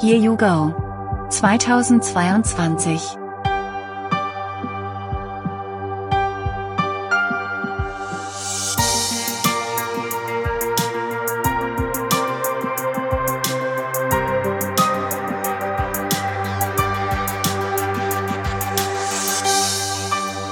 Here 0.00 0.16
You 0.16 0.34
Go 0.34 0.72
2022 1.30 3.18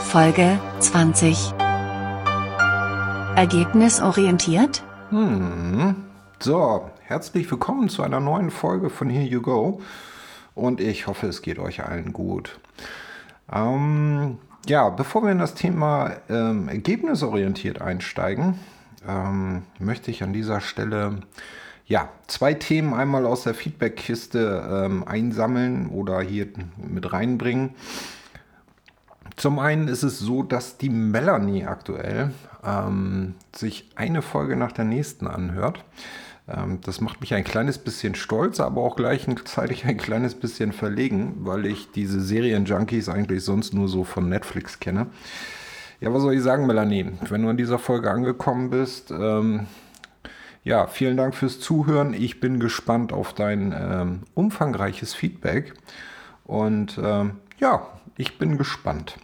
Folge 0.05 0.59
20 0.83 1.55
Ergebnisorientiert? 3.35 4.83
Hm. 5.09 6.08
So, 6.41 6.89
herzlich 7.03 7.51
willkommen 7.51 7.89
zu 7.89 8.05
einer 8.05 8.21
neuen 8.21 8.53
Folge 8.53 8.91
von 8.91 9.11
Here 9.11 9.25
You 9.25 9.43
Go. 9.43 9.81
Und 10.55 10.81
ich 10.81 11.09
hoffe, 11.09 11.27
es 11.27 11.43
geht 11.43 11.59
euch 11.59 11.83
allen 11.83 12.13
gut. 12.13 12.61
Ähm, 13.53 14.39
ja, 14.69 14.89
bevor 14.89 15.25
wir 15.25 15.33
in 15.33 15.41
das 15.41 15.55
Thema 15.55 16.13
ähm, 16.29 16.69
ergebnisorientiert 16.69 17.83
einsteigen, 17.83 18.55
ähm, 19.07 19.65
möchte 19.81 20.13
ich 20.13 20.23
an 20.23 20.33
dieser 20.33 20.61
Stelle 20.61 21.23
ja, 21.87 22.09
zwei 22.29 22.55
Themen 22.55 22.95
einmal 22.95 23.27
aus 23.27 23.43
der 23.43 23.55
Feedbackkiste 23.55 24.85
ähm, 24.87 25.03
einsammeln 25.09 25.89
oder 25.89 26.21
hier 26.21 26.47
mit 26.77 27.13
reinbringen. 27.13 27.75
Zum 29.35 29.59
einen 29.59 29.89
ist 29.89 30.05
es 30.05 30.21
so, 30.21 30.45
dass 30.45 30.79
die 30.79 30.91
Melanie 30.91 31.65
aktuell 31.65 32.31
ähm, 32.65 33.35
sich 33.55 33.91
eine 33.97 34.23
Folge 34.23 34.55
nach 34.55 34.73
der 34.73 34.85
nächsten 34.85 35.27
anhört. 35.27 35.85
Ähm, 36.49 36.81
das 36.83 37.01
macht 37.01 37.21
mich 37.21 37.35
ein 37.35 37.45
kleines 37.45 37.79
bisschen 37.79 38.15
stolz, 38.15 38.61
aber 38.61 38.83
auch 38.83 38.97
gleichzeitig 38.97 39.85
ein 39.85 39.97
kleines 39.97 40.35
bisschen 40.35 40.73
verlegen, 40.73 41.37
weil 41.41 41.67
ich 41.67 41.91
diese 41.93 42.21
Serien-Junkies 42.21 43.09
eigentlich 43.09 43.45
sonst 43.45 43.75
nur 43.75 43.89
so 43.89 44.05
von 44.05 44.29
Netflix 44.29 44.81
kenne. 44.81 45.07
Ja, 46.01 46.15
was 46.15 46.23
soll 46.23 46.35
ich 46.35 46.43
sagen, 46.43 46.67
Melanie? 46.67 47.07
Wenn 47.29 47.43
du 47.43 47.49
an 47.49 47.57
dieser 47.57 47.79
Folge 47.79 48.11
angekommen 48.11 48.71
bist, 48.71 49.11
ähm, 49.11 49.67
ja, 50.65 50.87
vielen 50.87 51.17
Dank 51.17 51.35
fürs 51.35 51.61
Zuhören. 51.61 52.15
Ich 52.15 52.41
bin 52.41 52.61
gespannt 52.61 53.13
auf 53.13 53.33
dein 53.33 53.75
ähm, 53.77 54.21
umfangreiches 54.35 55.15
Feedback. 55.15 55.75
Und 56.45 57.01
ähm, 57.03 57.37
ja, 57.59 57.87
ich 58.17 58.39
bin 58.39 58.59
gespannt. 58.59 59.17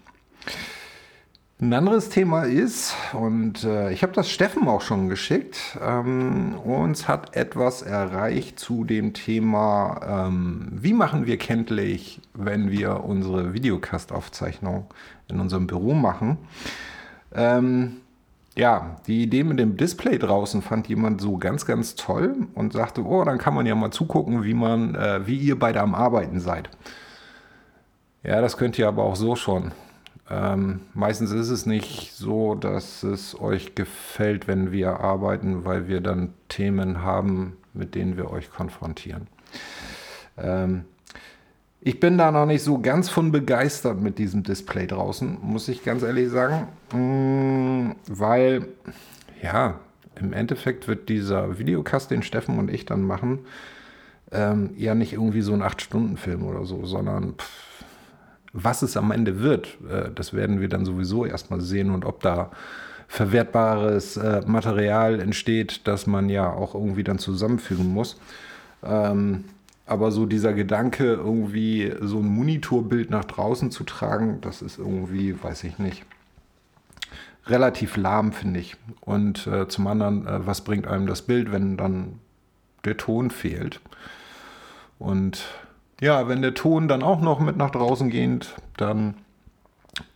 Ein 1.60 1.72
anderes 1.72 2.08
Thema 2.08 2.42
ist, 2.42 2.97
und 3.12 3.62
äh, 3.62 3.92
ich 3.92 4.02
habe 4.02 4.12
das 4.12 4.28
Steffen 4.28 4.66
auch 4.66 4.80
schon 4.80 5.08
geschickt, 5.08 5.78
ähm, 5.80 6.58
uns 6.58 7.06
hat 7.06 7.36
etwas 7.36 7.83
erreicht 7.83 8.58
zu 8.58 8.83
dem 8.83 9.14
Thema, 9.14 10.27
ähm, 10.27 10.66
wie 10.72 10.92
machen 10.92 11.27
wir 11.27 11.38
kenntlich, 11.38 12.20
wenn 12.34 12.72
wir 12.72 13.05
unsere 13.05 13.55
Videocast-Aufzeichnung 13.55 14.86
in 15.28 15.38
unserem 15.38 15.69
Büro 15.69 15.94
machen. 15.94 16.38
Ähm, 17.32 17.98
ja, 18.56 18.97
die 19.06 19.22
Idee 19.22 19.44
mit 19.44 19.60
dem 19.60 19.77
Display 19.77 20.19
draußen 20.19 20.60
fand 20.60 20.88
jemand 20.88 21.20
so 21.20 21.38
ganz, 21.38 21.66
ganz 21.66 21.94
toll 21.94 22.48
und 22.55 22.72
sagte, 22.72 23.05
oh, 23.05 23.22
dann 23.22 23.38
kann 23.38 23.55
man 23.55 23.64
ja 23.64 23.77
mal 23.77 23.92
zugucken, 23.92 24.42
wie 24.42 24.55
man, 24.55 24.97
äh, 24.97 25.25
wie 25.25 25.36
ihr 25.36 25.56
beide 25.56 25.80
am 25.82 25.94
Arbeiten 25.94 26.41
seid. 26.41 26.69
Ja, 28.25 28.41
das 28.41 28.56
könnt 28.56 28.77
ihr 28.77 28.88
aber 28.88 29.05
auch 29.05 29.16
so 29.16 29.36
schon. 29.36 29.70
Ähm, 30.30 30.80
meistens 30.94 31.33
ist 31.33 31.50
es 31.50 31.67
nicht 31.67 32.12
so, 32.14 32.55
dass 32.55 33.03
es 33.03 33.39
euch 33.39 33.75
gefällt, 33.75 34.48
wenn 34.48 34.72
wir 34.72 35.00
arbeiten, 35.00 35.64
weil 35.64 35.86
wir 35.86 36.00
dann 36.00 36.33
Themen 36.48 37.03
haben, 37.03 37.56
mit 37.75 37.94
denen 37.94 38.16
wir 38.16 38.31
euch 38.31 38.50
konfrontieren. 38.50 39.27
Ähm, 40.39 40.84
ich 41.86 42.00
bin 42.00 42.16
da 42.16 42.31
noch 42.31 42.47
nicht 42.47 42.62
so 42.62 42.78
ganz 42.81 43.11
von 43.11 43.31
begeistert 43.31 44.00
mit 44.00 44.19
diesem 44.19 44.42
Display 44.42 44.86
draußen, 44.86 45.36
muss 45.42 45.69
ich 45.69 45.84
ganz 45.84 46.03
ehrlich 46.03 46.31
sagen, 46.31 46.69
mm, 46.94 47.97
weil 48.09 48.69
ja, 49.43 49.78
im 50.19 50.32
Endeffekt 50.32 50.88
wird 50.88 51.10
dieser 51.10 51.59
Videocast, 51.59 52.10
den 52.10 52.22
Steffen 52.22 52.59
und 52.59 52.71
ich 52.71 52.87
dann 52.87 53.03
machen, 53.03 53.41
ähm, 54.32 54.71
ja 54.77 54.94
nicht 54.94 55.12
irgendwie 55.12 55.43
so 55.43 55.53
ein 55.53 55.62
8-Stunden-Film 55.62 56.44
oder 56.44 56.65
so, 56.65 56.87
sondern 56.87 57.34
pff, 57.34 57.84
was 58.54 58.82
es 58.82 58.97
am 58.97 59.10
Ende 59.10 59.41
wird, 59.41 59.76
äh, 59.91 60.10
das 60.15 60.32
werden 60.32 60.60
wir 60.60 60.69
dann 60.69 60.87
sowieso 60.87 61.26
erstmal 61.26 61.60
sehen 61.60 61.91
und 61.91 62.06
ob 62.06 62.22
da 62.22 62.50
verwertbares 63.09 64.16
äh, 64.16 64.42
Material 64.47 65.20
entsteht, 65.20 65.87
das 65.87 66.06
man 66.06 66.31
ja 66.31 66.50
auch 66.50 66.75
irgendwie 66.75 67.04
dann 67.04 67.19
zusammenfügen 67.19 67.92
muss. 67.92 68.19
Ähm, 68.82 69.44
aber 69.87 70.12
so 70.12 70.25
dieser 70.25 70.54
Gedanke, 70.54 71.04
irgendwie 71.12 71.92
so 72.00 72.20
ein 72.20 72.26
Monitorbild 72.26 73.10
nach 73.10 73.26
draußen 73.26 73.70
zu 73.70 73.84
tragen, 73.84 74.41
das 74.41 74.62
ist 74.62 74.78
irgendwie, 74.78 75.42
weiß 75.42 75.65
ich 75.65 75.78
nicht, 75.78 76.06
relativ 77.47 77.98
lahm, 77.98 78.32
finde 78.32 78.60
ich. 78.60 78.76
Und 79.03 79.47
äh, 79.47 79.69
zum 79.69 79.86
anderen, 79.86 80.26
was 80.26 80.62
bringt 80.62 80.86
einem 80.86 81.06
das 81.06 81.22
Bild, 81.22 81.53
wenn 81.53 81.76
dann 81.76 82.21
der 82.86 82.97
Ton 82.97 83.31
fehlt? 83.31 83.81
Und 84.98 85.44
ja, 86.00 86.28
wenn 86.28 86.43
der 86.43 86.55
Ton 86.55 86.88
dann 86.88 87.03
auch 87.03 87.21
noch 87.21 87.41
mit 87.41 87.56
nach 87.56 87.71
draußen 87.71 88.10
geht, 88.10 88.55
dann 88.77 89.15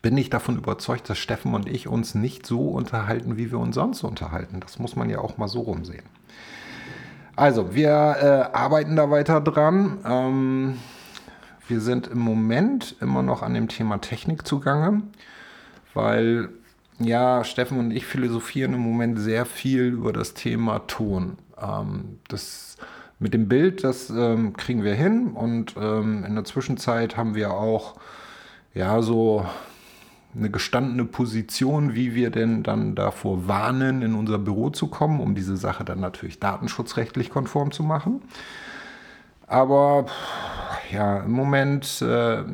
bin 0.02 0.16
ich 0.16 0.30
davon 0.30 0.56
überzeugt, 0.56 1.08
dass 1.08 1.18
Steffen 1.18 1.54
und 1.54 1.68
ich 1.68 1.88
uns 1.88 2.14
nicht 2.14 2.46
so 2.46 2.68
unterhalten, 2.68 3.36
wie 3.36 3.50
wir 3.50 3.58
uns 3.58 3.76
sonst 3.76 4.02
unterhalten. 4.02 4.60
Das 4.60 4.78
muss 4.78 4.96
man 4.96 5.08
ja 5.08 5.18
auch 5.18 5.38
mal 5.38 5.48
so 5.48 5.60
rumsehen. 5.60 6.04
Also, 7.36 7.74
wir 7.74 7.90
äh, 7.90 8.56
arbeiten 8.56 8.96
da 8.96 9.10
weiter 9.10 9.40
dran. 9.40 9.98
Ähm, 10.04 10.78
wir 11.68 11.80
sind 11.80 12.08
im 12.08 12.18
Moment 12.18 12.96
immer 13.00 13.22
noch 13.22 13.42
an 13.42 13.54
dem 13.54 13.68
Thema 13.68 13.98
Technik 13.98 14.46
zugange, 14.46 15.02
weil 15.94 16.48
ja, 16.98 17.44
Steffen 17.44 17.78
und 17.78 17.92
ich 17.92 18.06
philosophieren 18.06 18.74
im 18.74 18.80
Moment 18.80 19.20
sehr 19.20 19.46
viel 19.46 19.84
über 19.84 20.12
das 20.12 20.34
Thema 20.34 20.80
Ton. 20.88 21.38
Ähm, 21.60 22.18
das 22.26 22.76
mit 23.18 23.34
dem 23.34 23.48
Bild, 23.48 23.82
das 23.84 24.10
ähm, 24.10 24.52
kriegen 24.56 24.84
wir 24.84 24.94
hin 24.94 25.28
und 25.28 25.74
ähm, 25.76 26.24
in 26.24 26.34
der 26.34 26.44
Zwischenzeit 26.44 27.16
haben 27.16 27.34
wir 27.34 27.52
auch 27.52 27.96
ja 28.74 29.02
so 29.02 29.44
eine 30.36 30.50
gestandene 30.50 31.04
Position, 31.04 31.94
wie 31.94 32.14
wir 32.14 32.30
denn 32.30 32.62
dann 32.62 32.94
davor 32.94 33.48
warnen, 33.48 34.02
in 34.02 34.14
unser 34.14 34.38
Büro 34.38 34.70
zu 34.70 34.86
kommen, 34.86 35.20
um 35.20 35.34
diese 35.34 35.56
Sache 35.56 35.84
dann 35.84 36.00
natürlich 36.00 36.38
datenschutzrechtlich 36.38 37.30
konform 37.30 37.72
zu 37.72 37.82
machen. 37.82 38.22
Aber 39.46 40.06
ja, 40.92 41.20
im 41.20 41.32
Moment 41.32 42.02
äh, 42.02 42.44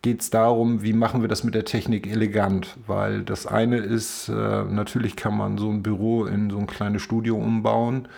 geht 0.00 0.22
es 0.22 0.30
darum, 0.30 0.82
wie 0.82 0.92
machen 0.92 1.20
wir 1.20 1.28
das 1.28 1.44
mit 1.44 1.54
der 1.54 1.64
Technik 1.64 2.06
elegant, 2.06 2.76
weil 2.86 3.24
das 3.24 3.46
eine 3.46 3.78
ist, 3.78 4.28
äh, 4.28 4.64
natürlich 4.64 5.16
kann 5.16 5.36
man 5.36 5.58
so 5.58 5.68
ein 5.68 5.82
Büro 5.82 6.24
in 6.24 6.48
so 6.48 6.58
ein 6.58 6.68
kleines 6.68 7.02
Studio 7.02 7.36
umbauen 7.36 8.08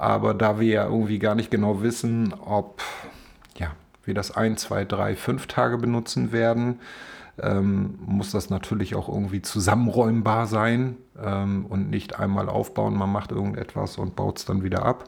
aber 0.00 0.32
da 0.32 0.58
wir 0.58 0.68
ja 0.68 0.84
irgendwie 0.84 1.18
gar 1.18 1.34
nicht 1.34 1.50
genau 1.50 1.82
wissen, 1.82 2.32
ob 2.32 2.82
ja, 3.58 3.72
wir 4.04 4.14
das 4.14 4.34
ein, 4.34 4.56
zwei, 4.56 4.86
drei, 4.86 5.14
fünf 5.14 5.46
Tage 5.46 5.76
benutzen 5.76 6.32
werden, 6.32 6.80
ähm, 7.38 7.98
muss 8.06 8.30
das 8.30 8.48
natürlich 8.48 8.94
auch 8.94 9.08
irgendwie 9.08 9.42
zusammenräumbar 9.42 10.46
sein 10.46 10.96
ähm, 11.22 11.66
und 11.66 11.90
nicht 11.90 12.18
einmal 12.18 12.48
aufbauen, 12.48 12.96
man 12.96 13.12
macht 13.12 13.30
irgendetwas 13.30 13.98
und 13.98 14.16
baut 14.16 14.38
es 14.38 14.46
dann 14.46 14.62
wieder 14.62 14.86
ab. 14.86 15.04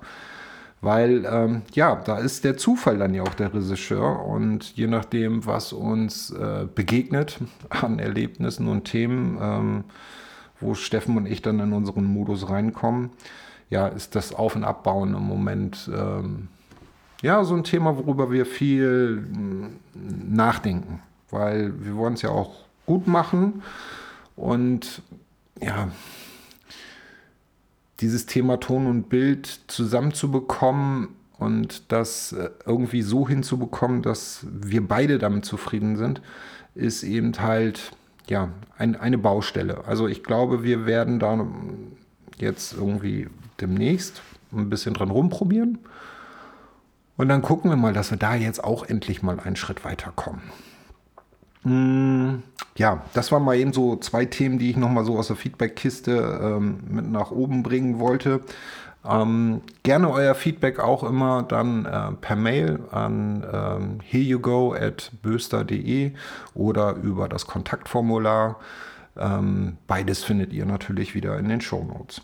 Weil, 0.83 1.25
ähm, 1.25 1.63
ja, 1.73 1.95
da 1.95 2.19
ist 2.19 2.45
der 2.45 2.59
Zufall 2.59 2.99
dann 2.99 3.15
ja 3.15 3.23
auch 3.23 3.35
der 3.35 3.55
Regisseur 3.55 4.27
und 4.27 4.77
je 4.77 4.89
nachdem, 4.89 5.47
was 5.47 5.73
uns 5.73 6.31
äh, 6.31 6.67
begegnet 6.73 7.39
an 7.71 7.99
Erlebnissen 7.99 8.69
und 8.69 8.85
Themen, 8.85 9.39
ähm, 9.41 9.85
wo 10.61 10.75
Steffen 10.75 11.17
und 11.17 11.25
ich 11.25 11.41
dann 11.41 11.61
in 11.61 11.73
unseren 11.73 12.05
Modus 12.05 12.51
reinkommen, 12.51 13.11
ja, 13.73 13.89
ist 13.89 14.15
das 14.15 14.35
Auf- 14.35 14.55
und 14.55 14.65
Abbauen 14.65 15.15
im 15.15 15.23
Moment 15.23 15.91
ähm, 15.97 16.49
ja 17.23 17.43
so 17.43 17.55
ein 17.55 17.65
Thema, 17.65 17.97
worüber 17.97 18.31
wir 18.31 18.45
viel 18.45 19.25
hm, 19.33 19.79
nachdenken, 20.29 21.01
weil 21.31 21.73
wir 21.83 21.97
wollen 21.97 22.13
es 22.13 22.21
ja 22.21 22.29
auch 22.29 22.67
gut 22.85 23.07
machen 23.07 23.63
und 24.37 25.01
ja, 25.59 25.89
dieses 28.01 28.27
Thema 28.27 28.61
Ton 28.61 28.87
und 28.87 29.09
Bild 29.09 29.61
zusammenzubekommen 29.69 31.09
und 31.39 31.91
das 31.91 32.33
äh, 32.33 32.51
irgendwie 32.67 33.01
so 33.01 33.27
hinzubekommen, 33.27 34.03
dass 34.03 34.45
wir 34.51 34.87
beide 34.87 35.19
damit 35.19 35.47
zufrieden 35.47 35.97
sind, 35.97 36.21
ist 36.75 37.05
eben 37.05 37.33
halt 37.39 37.93
ja 38.29 38.51
ein, 38.77 38.97
eine 38.97 39.17
Baustelle. 39.17 39.87
Also 39.87 40.09
ich 40.09 40.23
glaube, 40.23 40.63
wir 40.63 40.85
werden 40.85 41.19
da 41.19 41.47
jetzt 42.39 42.75
irgendwie 42.75 43.29
demnächst 43.61 44.23
ein 44.53 44.71
bisschen 44.71 44.95
dran 44.95 45.11
rumprobieren. 45.11 45.79
Und 47.17 47.29
dann 47.29 47.43
gucken 47.43 47.71
wir 47.71 47.77
mal, 47.77 47.93
dass 47.93 48.11
wir 48.11 48.19
da 48.19 48.35
jetzt 48.35 48.63
auch 48.63 48.85
endlich 48.85 49.23
mal 49.23 49.39
einen 49.39 49.57
Schritt 49.57 49.85
weiterkommen. 49.85 50.43
Hm, 51.63 52.43
ja, 52.77 53.03
das 53.15 53.31
waren 53.31 53.45
mal 53.45 53.57
eben 53.57 53.73
so 53.73 53.97
zwei 53.97 54.25
Themen, 54.25 54.59
die 54.59 54.71
ich 54.71 54.77
nochmal 54.77 55.05
so 55.05 55.17
aus 55.19 55.29
der 55.29 55.37
Feedback-Kiste 55.37 56.41
ähm, 56.43 56.81
mit 56.89 57.11
nach 57.11 57.31
oben 57.31 57.63
bringen 57.63 57.99
wollte. 57.99 58.41
Ähm, 59.05 59.63
gerne 59.83 60.11
euer 60.11 60.35
Feedback 60.35 60.79
auch 60.79 61.03
immer 61.03 61.43
dann 61.43 61.87
äh, 61.87 62.13
per 62.21 62.37
Mail 62.37 62.81
an 62.93 63.45
ähm, 63.53 63.99
hereyougo 64.01 64.75
at 64.75 65.11
böster.de 65.23 66.13
oder 66.55 66.95
über 66.97 67.29
das 67.29 67.47
Kontaktformular. 67.47 68.61
Ähm, 69.17 69.77
beides 69.87 70.25
findet 70.25 70.53
ihr 70.53 70.65
natürlich 70.65 71.15
wieder 71.15 71.39
in 71.39 71.49
den 71.49 71.61
Show 71.61 71.85
Notes. 71.85 72.23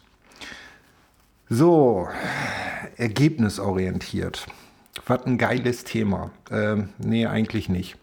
So, 1.51 2.09
ergebnisorientiert. 2.97 4.47
Was 5.07 5.25
ein 5.25 5.39
geiles 5.39 5.85
Thema. 5.85 6.31
Ähm, 6.51 6.91
nee, 6.99 7.27
eigentlich 7.27 7.69
nicht. 7.69 7.97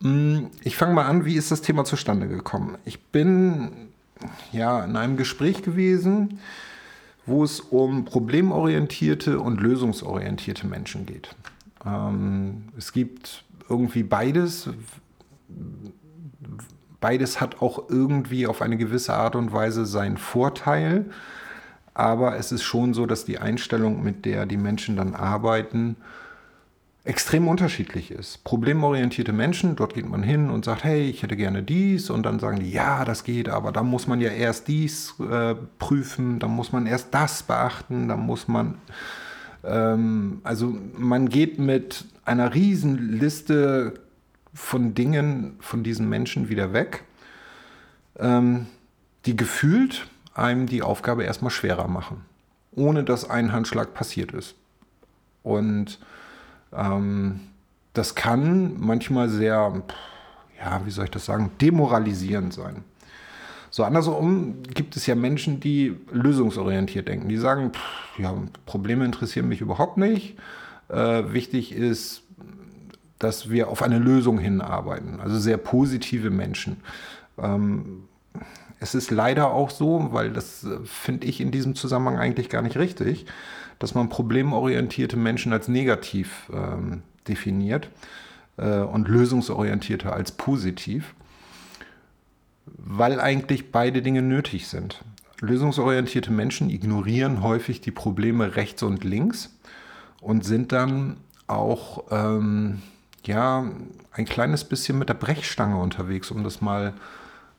Hm, 0.00 0.50
ich 0.62 0.76
fange 0.76 0.94
mal 0.94 1.06
an, 1.06 1.24
wie 1.24 1.36
ist 1.36 1.50
das 1.50 1.62
Thema 1.62 1.84
zustande 1.84 2.28
gekommen? 2.28 2.78
Ich 2.84 3.02
bin 3.02 3.88
ja 4.52 4.84
in 4.84 4.96
einem 4.96 5.16
Gespräch 5.16 5.62
gewesen, 5.62 6.40
wo 7.26 7.44
es 7.44 7.60
um 7.60 8.04
problemorientierte 8.04 9.40
und 9.40 9.60
lösungsorientierte 9.60 10.66
Menschen 10.66 11.06
geht. 11.06 11.34
Ähm, 11.84 12.64
es 12.76 12.92
gibt 12.92 13.44
irgendwie 13.68 14.02
beides. 14.02 14.68
Beides 17.04 17.38
hat 17.38 17.60
auch 17.60 17.90
irgendwie 17.90 18.46
auf 18.46 18.62
eine 18.62 18.78
gewisse 18.78 19.12
Art 19.12 19.36
und 19.36 19.52
Weise 19.52 19.84
seinen 19.84 20.16
Vorteil. 20.16 21.04
Aber 21.92 22.38
es 22.38 22.50
ist 22.50 22.62
schon 22.62 22.94
so, 22.94 23.04
dass 23.04 23.26
die 23.26 23.36
Einstellung, 23.36 24.02
mit 24.02 24.24
der 24.24 24.46
die 24.46 24.56
Menschen 24.56 24.96
dann 24.96 25.14
arbeiten, 25.14 25.96
extrem 27.04 27.46
unterschiedlich 27.46 28.10
ist. 28.10 28.42
Problemorientierte 28.42 29.34
Menschen, 29.34 29.76
dort 29.76 29.92
geht 29.92 30.08
man 30.08 30.22
hin 30.22 30.48
und 30.48 30.64
sagt, 30.64 30.82
hey, 30.84 31.02
ich 31.02 31.22
hätte 31.22 31.36
gerne 31.36 31.62
dies 31.62 32.08
und 32.08 32.22
dann 32.24 32.38
sagen 32.38 32.60
die, 32.60 32.70
ja, 32.70 33.04
das 33.04 33.22
geht, 33.22 33.50
aber 33.50 33.70
da 33.70 33.82
muss 33.82 34.06
man 34.06 34.22
ja 34.22 34.30
erst 34.30 34.68
dies 34.68 35.12
äh, 35.20 35.56
prüfen, 35.78 36.38
dann 36.38 36.52
muss 36.52 36.72
man 36.72 36.86
erst 36.86 37.12
das 37.12 37.42
beachten, 37.42 38.08
dann 38.08 38.20
muss 38.20 38.48
man, 38.48 38.78
ähm, 39.62 40.40
also 40.42 40.74
man 40.96 41.28
geht 41.28 41.58
mit 41.58 42.06
einer 42.24 42.54
riesen 42.54 43.18
Liste 43.18 44.00
von 44.54 44.94
Dingen 44.94 45.56
von 45.60 45.82
diesen 45.82 46.08
Menschen 46.08 46.48
wieder 46.48 46.72
weg, 46.72 47.04
ähm, 48.18 48.66
die 49.26 49.36
gefühlt 49.36 50.08
einem 50.34 50.66
die 50.66 50.82
Aufgabe 50.82 51.24
erstmal 51.24 51.50
schwerer 51.50 51.88
machen, 51.88 52.24
ohne 52.72 53.04
dass 53.04 53.28
ein 53.28 53.52
Handschlag 53.52 53.94
passiert 53.94 54.32
ist. 54.32 54.54
Und 55.42 55.98
ähm, 56.72 57.40
das 57.92 58.14
kann 58.14 58.78
manchmal 58.78 59.28
sehr, 59.28 59.82
ja, 60.58 60.82
wie 60.84 60.90
soll 60.90 61.04
ich 61.04 61.10
das 61.10 61.24
sagen, 61.24 61.50
demoralisierend 61.60 62.52
sein. 62.52 62.84
So 63.70 63.82
andersrum 63.82 64.62
gibt 64.62 64.96
es 64.96 65.06
ja 65.06 65.14
Menschen, 65.14 65.58
die 65.58 65.96
lösungsorientiert 66.12 67.08
denken. 67.08 67.28
Die 67.28 67.36
sagen, 67.36 67.72
pff, 67.72 68.18
ja, 68.18 68.34
Probleme 68.66 69.04
interessieren 69.04 69.48
mich 69.48 69.60
überhaupt 69.60 69.96
nicht. 69.96 70.36
Äh, 70.88 71.32
wichtig 71.32 71.72
ist, 71.72 72.23
dass 73.24 73.50
wir 73.50 73.68
auf 73.68 73.82
eine 73.82 73.98
Lösung 73.98 74.38
hinarbeiten. 74.38 75.18
Also 75.18 75.38
sehr 75.38 75.56
positive 75.56 76.30
Menschen. 76.30 76.76
Ähm, 77.38 78.04
es 78.80 78.94
ist 78.94 79.10
leider 79.10 79.50
auch 79.50 79.70
so, 79.70 80.08
weil 80.12 80.30
das 80.30 80.64
äh, 80.64 80.78
finde 80.84 81.26
ich 81.26 81.40
in 81.40 81.50
diesem 81.50 81.74
Zusammenhang 81.74 82.18
eigentlich 82.18 82.50
gar 82.50 82.60
nicht 82.60 82.76
richtig, 82.76 83.24
dass 83.78 83.94
man 83.94 84.10
problemorientierte 84.10 85.16
Menschen 85.16 85.54
als 85.54 85.68
negativ 85.68 86.50
ähm, 86.52 87.02
definiert 87.26 87.88
äh, 88.58 88.80
und 88.80 89.08
lösungsorientierte 89.08 90.12
als 90.12 90.32
positiv, 90.32 91.14
weil 92.66 93.20
eigentlich 93.20 93.72
beide 93.72 94.02
Dinge 94.02 94.20
nötig 94.20 94.68
sind. 94.68 95.02
Lösungsorientierte 95.40 96.30
Menschen 96.30 96.68
ignorieren 96.68 97.42
häufig 97.42 97.80
die 97.80 97.90
Probleme 97.90 98.54
rechts 98.56 98.82
und 98.82 99.02
links 99.02 99.56
und 100.20 100.44
sind 100.44 100.72
dann 100.72 101.16
auch 101.46 102.04
ähm, 102.10 102.82
ja, 103.26 103.64
ein 104.12 104.24
kleines 104.24 104.64
bisschen 104.64 104.98
mit 104.98 105.08
der 105.08 105.14
Brechstange 105.14 105.80
unterwegs, 105.80 106.30
um 106.30 106.44
das 106.44 106.60
mal 106.60 106.94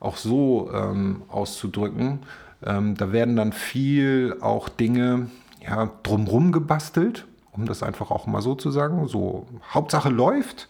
auch 0.00 0.16
so 0.16 0.70
ähm, 0.72 1.22
auszudrücken. 1.28 2.20
Ähm, 2.64 2.96
da 2.96 3.12
werden 3.12 3.36
dann 3.36 3.52
viel 3.52 4.36
auch 4.40 4.68
Dinge 4.68 5.30
ja, 5.60 5.90
drumrum 6.02 6.52
gebastelt, 6.52 7.26
um 7.52 7.66
das 7.66 7.82
einfach 7.82 8.10
auch 8.10 8.26
mal 8.26 8.42
so 8.42 8.54
zu 8.54 8.70
sagen. 8.70 9.08
So, 9.08 9.46
Hauptsache 9.72 10.08
läuft. 10.08 10.68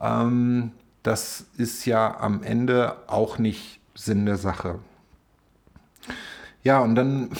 Ähm, 0.00 0.72
das 1.02 1.46
ist 1.56 1.86
ja 1.86 2.18
am 2.20 2.42
Ende 2.42 2.96
auch 3.06 3.38
nicht 3.38 3.80
Sinn 3.94 4.26
der 4.26 4.36
Sache. 4.36 4.78
Ja, 6.62 6.80
und 6.80 6.94
dann 6.94 7.30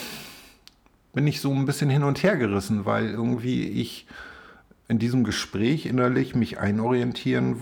bin 1.12 1.26
ich 1.26 1.40
so 1.40 1.52
ein 1.52 1.66
bisschen 1.66 1.90
hin 1.90 2.04
und 2.04 2.22
her 2.22 2.36
gerissen, 2.36 2.84
weil 2.84 3.06
irgendwie 3.06 3.66
ich 3.66 4.06
in 4.88 4.98
diesem 4.98 5.24
Gespräch 5.24 5.86
innerlich 5.86 6.34
mich 6.34 6.58
einorientieren, 6.58 7.56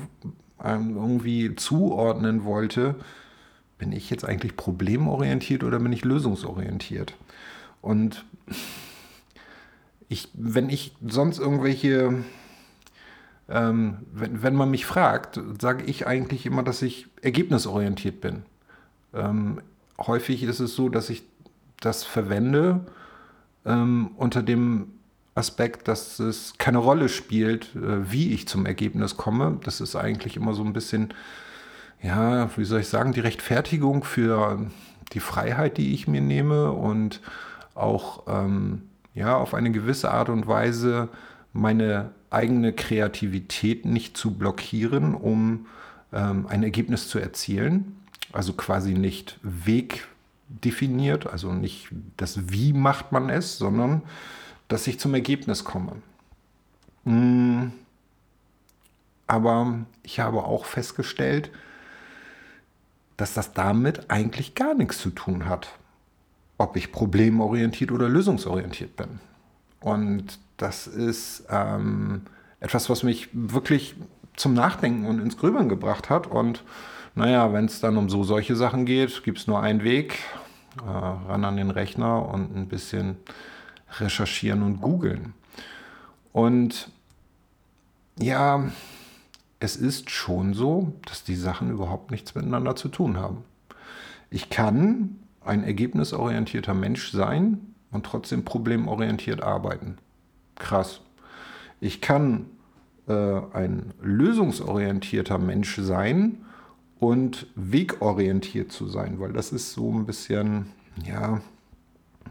ähm, 0.63 0.97
irgendwie 0.97 1.55
zuordnen 1.55 2.45
wollte, 2.45 2.97
bin 3.79 3.93
ich 3.93 4.11
jetzt 4.11 4.25
eigentlich 4.25 4.57
problemorientiert 4.57 5.65
oder 5.65 5.79
bin 5.79 5.93
ich 5.93 6.05
lösungsorientiert? 6.05 7.15
Und 7.81 8.25
ich, 10.09 10.29
wenn 10.35 10.71
ich 10.71 10.95
sonst 11.07 11.39
irgendwelche, 11.39 12.25
ähm, 13.49 13.99
wenn, 14.13 14.43
wenn 14.43 14.55
man 14.55 14.71
mich 14.71 14.87
fragt, 14.87 15.41
sage 15.61 15.85
ich 15.85 16.07
eigentlich 16.07 16.47
immer, 16.47 16.63
dass 16.63 16.83
ich 16.83 17.09
ergebnisorientiert 17.21 18.21
bin. 18.21 18.43
Ähm, 19.13 19.61
häufig 19.99 20.43
ist 20.43 20.61
es 20.61 20.75
so, 20.75 20.89
dass 20.89 21.11
ich 21.11 21.25
das 21.81 22.05
verwende 22.05 22.87
ähm, 23.65 24.11
unter 24.17 24.43
dem 24.43 24.93
Aspekt, 25.35 25.89
dass 25.89 26.19
es 26.21 26.55
keine 26.59 26.79
Rolle 26.79 27.09
spielt, 27.09 27.75
äh, 27.75 28.11
wie 28.11 28.33
ich 28.33 28.47
zum 28.47 28.67
Ergebnis 28.67 29.17
komme. 29.17 29.59
Das 29.65 29.81
ist 29.81 29.97
eigentlich 29.97 30.37
immer 30.37 30.55
so 30.55 30.63
ein 30.63 30.73
bisschen, 30.73 31.13
ja, 32.03 32.51
wie 32.57 32.65
soll 32.65 32.81
ich 32.81 32.89
sagen, 32.89 33.13
die 33.13 33.21
Rechtfertigung 33.21 34.05
für 34.05 34.67
die 35.13 35.21
Freiheit, 35.21 35.77
die 35.77 35.95
ich 35.95 36.07
mir 36.09 36.21
nehme 36.21 36.73
und 36.73 37.21
auch 37.75 38.25
ähm, 38.29 38.83
ja, 39.15 39.37
auf 39.37 39.55
eine 39.55 39.71
gewisse 39.71 40.11
Art 40.11 40.29
und 40.29 40.47
Weise 40.47 41.09
meine 41.53 42.11
eigene 42.31 42.73
Kreativität 42.73 43.85
nicht 43.85 44.17
zu 44.17 44.33
blockieren, 44.33 45.15
um 45.15 45.67
ähm, 46.13 46.47
ein 46.49 46.63
Ergebnis 46.63 47.09
zu 47.09 47.19
erzielen. 47.19 47.97
Also 48.33 48.53
quasi 48.53 48.95
nicht 48.95 49.39
Weg 49.43 50.07
definiert, 50.49 51.27
also 51.27 51.53
nicht 51.53 51.89
das 52.17 52.51
Wie 52.51 52.73
macht 52.73 53.13
man 53.13 53.31
es, 53.31 53.59
sondern 53.59 54.03
dass 54.69 54.87
ich 54.87 54.99
zum 54.99 55.15
Ergebnis 55.15 55.65
komme. 55.65 55.93
Hm. 57.05 57.73
Aber 59.27 59.79
ich 60.03 60.21
habe 60.21 60.45
auch 60.45 60.65
festgestellt, 60.65 61.51
dass 63.17 63.35
das 63.35 63.53
damit 63.53 64.11
eigentlich 64.11 64.55
gar 64.55 64.75
nichts 64.75 64.99
zu 64.99 65.11
tun 65.11 65.49
hat 65.49 65.69
ob 66.59 66.77
ich 66.77 66.93
problemorientiert 66.93 67.91
oder 67.93 68.09
lösungsorientiert 68.09 68.97
bin. 68.97 69.21
Und 69.81 70.39
das 70.57 70.87
ist 70.87 71.45
ähm, 71.51 72.23
etwas, 72.61 72.89
was 72.89 73.03
mich 73.03 73.29
wirklich 73.33 73.95
zum 74.37 74.55
Nachdenken 74.55 75.07
und 75.07 75.21
ins 75.21 75.37
Grübeln 75.37 75.69
gebracht 75.69 76.11
hat. 76.11 76.27
Und 76.27 76.63
naja, 77.15 77.53
wenn 77.53 77.67
es 77.67 77.81
dann 77.81 77.97
um 77.97 78.09
so 78.09 78.25
solche 78.25 78.57
Sachen 78.57 78.87
geht, 78.87 79.23
gibt 79.25 79.39
es 79.39 79.47
nur 79.47 79.61
einen 79.61 79.83
Weg, 79.85 80.21
äh, 80.79 80.91
ran 80.91 81.45
an 81.45 81.57
den 81.57 81.71
Rechner 81.71 82.29
und 82.29 82.57
ein 82.57 82.69
bisschen 82.69 83.17
recherchieren 84.01 84.63
und 84.63 84.81
googeln. 84.81 85.35
Und 86.33 86.91
ja, 88.19 88.71
es 89.61 89.77
ist 89.77 90.11
schon 90.11 90.55
so, 90.55 90.93
dass 91.07 91.25
die 91.25 91.37
Sachen 91.37 91.71
überhaupt 91.71 92.11
nichts 92.11 92.35
miteinander 92.35 92.77
zu 92.77 92.89
tun 92.89 93.17
haben. 93.17 93.45
Ich 94.31 94.51
kann 94.51 95.17
ein 95.45 95.65
ergebnisorientierter 95.65 96.75
Mensch 96.75 97.13
sein 97.13 97.75
und 97.91 98.05
trotzdem 98.05 98.45
problemorientiert 98.45 99.43
arbeiten. 99.43 99.99
Krass. 100.57 101.01
Ich 101.81 102.01
kann 102.01 102.47
äh, 103.07 103.41
ein 103.53 103.93
lösungsorientierter 104.03 105.39
Mensch 105.39 105.77
sein 105.79 106.45
und 106.99 107.47
wegorientiert 107.55 108.73
zu 108.73 108.87
sein, 108.89 109.21
weil 109.21 109.33
das 109.33 109.53
ist 109.53 109.73
so 109.73 109.93
ein 109.93 110.07
bisschen, 110.07 110.67
ja, 111.07 111.41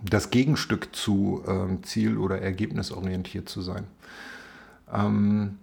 das 0.01 0.29
Gegenstück 0.29 0.95
zu 0.95 1.43
äh, 1.47 1.81
ziel- 1.83 2.17
oder 2.17 2.41
ergebnisorientiert 2.41 3.47
zu 3.49 3.61
sein. 3.61 3.87
Ähm, 4.91 5.59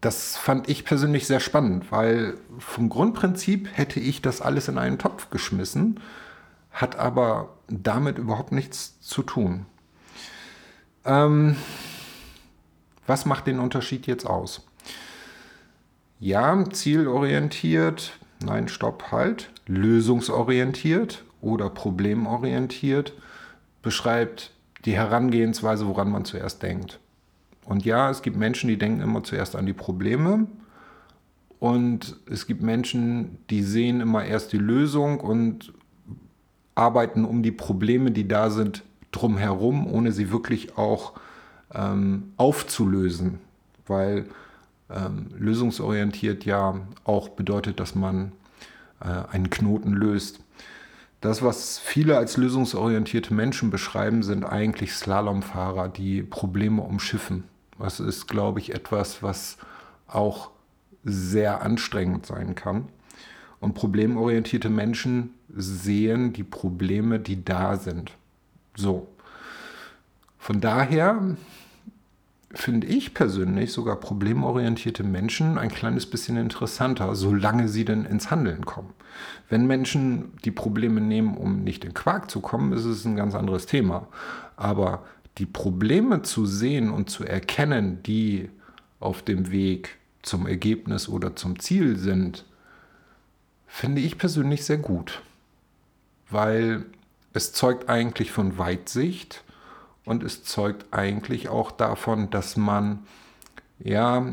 das 0.00 0.36
fand 0.36 0.68
ich 0.68 0.84
persönlich 0.84 1.26
sehr 1.26 1.40
spannend, 1.40 1.90
weil 1.90 2.38
vom 2.58 2.88
Grundprinzip 2.88 3.68
hätte 3.72 3.98
ich 3.98 4.22
das 4.22 4.40
alles 4.40 4.68
in 4.68 4.78
einen 4.78 4.98
Topf 4.98 5.30
geschmissen, 5.30 6.00
hat 6.70 6.96
aber 6.96 7.56
damit 7.66 8.18
überhaupt 8.18 8.52
nichts 8.52 9.00
zu 9.00 9.22
tun. 9.22 9.66
Ähm, 11.04 11.56
was 13.06 13.26
macht 13.26 13.46
den 13.46 13.58
Unterschied 13.58 14.06
jetzt 14.06 14.26
aus? 14.26 14.66
Ja, 16.20 16.64
zielorientiert, 16.70 18.18
nein, 18.40 18.68
stopp, 18.68 19.10
halt, 19.10 19.50
lösungsorientiert 19.66 21.24
oder 21.40 21.70
problemorientiert 21.70 23.12
beschreibt 23.82 24.52
die 24.84 24.96
Herangehensweise, 24.96 25.86
woran 25.86 26.10
man 26.10 26.24
zuerst 26.24 26.62
denkt. 26.62 27.00
Und 27.64 27.84
ja, 27.84 28.10
es 28.10 28.22
gibt 28.22 28.36
Menschen, 28.36 28.68
die 28.68 28.78
denken 28.78 29.00
immer 29.00 29.22
zuerst 29.22 29.54
an 29.54 29.66
die 29.66 29.72
Probleme. 29.72 30.46
Und 31.58 32.16
es 32.30 32.46
gibt 32.46 32.62
Menschen, 32.62 33.38
die 33.50 33.62
sehen 33.62 34.00
immer 34.00 34.24
erst 34.24 34.52
die 34.52 34.58
Lösung 34.58 35.20
und 35.20 35.72
arbeiten 36.74 37.24
um 37.24 37.42
die 37.42 37.52
Probleme, 37.52 38.10
die 38.10 38.28
da 38.28 38.50
sind, 38.50 38.84
drumherum, 39.10 39.86
ohne 39.86 40.12
sie 40.12 40.30
wirklich 40.30 40.78
auch 40.78 41.14
ähm, 41.74 42.32
aufzulösen. 42.36 43.40
Weil 43.86 44.26
ähm, 44.90 45.26
lösungsorientiert 45.36 46.44
ja 46.44 46.80
auch 47.04 47.30
bedeutet, 47.30 47.80
dass 47.80 47.94
man 47.94 48.32
äh, 49.00 49.32
einen 49.32 49.50
Knoten 49.50 49.92
löst. 49.92 50.40
Das, 51.20 51.42
was 51.42 51.78
viele 51.78 52.16
als 52.16 52.36
lösungsorientierte 52.36 53.34
Menschen 53.34 53.70
beschreiben, 53.70 54.22
sind 54.22 54.44
eigentlich 54.44 54.92
Slalomfahrer, 54.92 55.88
die 55.88 56.22
Probleme 56.22 56.82
umschiffen. 56.82 57.44
Das 57.78 57.98
ist, 57.98 58.28
glaube 58.28 58.60
ich, 58.60 58.72
etwas, 58.74 59.22
was 59.22 59.58
auch 60.06 60.50
sehr 61.04 61.62
anstrengend 61.62 62.26
sein 62.26 62.54
kann. 62.54 62.88
Und 63.60 63.74
problemorientierte 63.74 64.70
Menschen 64.70 65.34
sehen 65.48 66.32
die 66.32 66.44
Probleme, 66.44 67.18
die 67.18 67.44
da 67.44 67.76
sind. 67.76 68.12
So. 68.76 69.08
Von 70.38 70.60
daher 70.60 71.36
finde 72.52 72.86
ich 72.86 73.12
persönlich 73.12 73.72
sogar 73.72 73.96
problemorientierte 73.96 75.04
Menschen 75.04 75.58
ein 75.58 75.68
kleines 75.68 76.06
bisschen 76.06 76.36
interessanter, 76.36 77.14
solange 77.14 77.68
sie 77.68 77.84
denn 77.84 78.04
ins 78.04 78.30
Handeln 78.30 78.64
kommen. 78.64 78.94
Wenn 79.50 79.66
Menschen 79.66 80.32
die 80.44 80.50
Probleme 80.50 81.00
nehmen, 81.00 81.36
um 81.36 81.62
nicht 81.62 81.84
in 81.84 81.94
Quark 81.94 82.30
zu 82.30 82.40
kommen, 82.40 82.72
ist 82.72 82.84
es 82.84 83.04
ein 83.04 83.16
ganz 83.16 83.34
anderes 83.34 83.66
Thema. 83.66 84.08
Aber 84.56 85.04
die 85.36 85.46
Probleme 85.46 86.22
zu 86.22 86.46
sehen 86.46 86.90
und 86.90 87.10
zu 87.10 87.24
erkennen, 87.24 88.02
die 88.02 88.48
auf 88.98 89.22
dem 89.22 89.50
Weg 89.50 89.98
zum 90.22 90.46
Ergebnis 90.46 91.08
oder 91.08 91.36
zum 91.36 91.58
Ziel 91.58 91.96
sind, 91.96 92.44
finde 93.66 94.00
ich 94.00 94.18
persönlich 94.18 94.64
sehr 94.64 94.78
gut. 94.78 95.22
Weil 96.30 96.86
es 97.32 97.52
zeugt 97.52 97.88
eigentlich 97.88 98.32
von 98.32 98.58
Weitsicht 98.58 99.44
und 100.08 100.22
es 100.22 100.42
zeugt 100.42 100.86
eigentlich 100.90 101.50
auch 101.50 101.70
davon, 101.70 102.30
dass 102.30 102.56
man 102.56 103.00
ja 103.78 104.24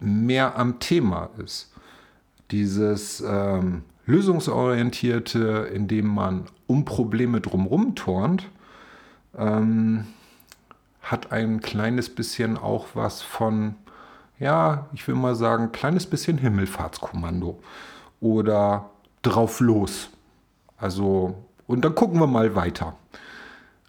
mehr 0.00 0.58
am 0.58 0.80
Thema 0.80 1.30
ist. 1.38 1.72
Dieses 2.50 3.20
ähm, 3.20 3.84
lösungsorientierte, 4.04 5.70
indem 5.72 6.08
man 6.08 6.46
um 6.66 6.84
Probleme 6.84 7.40
drumherum 7.40 7.94
turnt, 7.94 8.48
ähm, 9.38 10.06
hat 11.02 11.30
ein 11.30 11.60
kleines 11.60 12.12
bisschen 12.12 12.58
auch 12.58 12.88
was 12.94 13.22
von, 13.22 13.76
ja, 14.40 14.86
ich 14.92 15.06
will 15.06 15.14
mal 15.14 15.36
sagen, 15.36 15.70
kleines 15.70 16.06
bisschen 16.06 16.36
Himmelfahrtskommando 16.36 17.60
oder 18.20 18.90
drauf 19.22 19.60
los. 19.60 20.10
Also, 20.78 21.44
und 21.68 21.84
dann 21.84 21.94
gucken 21.94 22.18
wir 22.18 22.26
mal 22.26 22.56
weiter. 22.56 22.96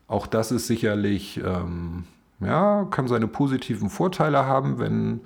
Auch 0.08 0.28
das 0.28 0.52
ist 0.52 0.68
sicherlich, 0.68 1.42
ähm, 1.44 2.06
ja, 2.40 2.86
kann 2.86 3.08
seine 3.08 3.28
positiven 3.28 3.90
Vorteile 3.90 4.46
haben, 4.46 4.80
wenn 4.80 5.22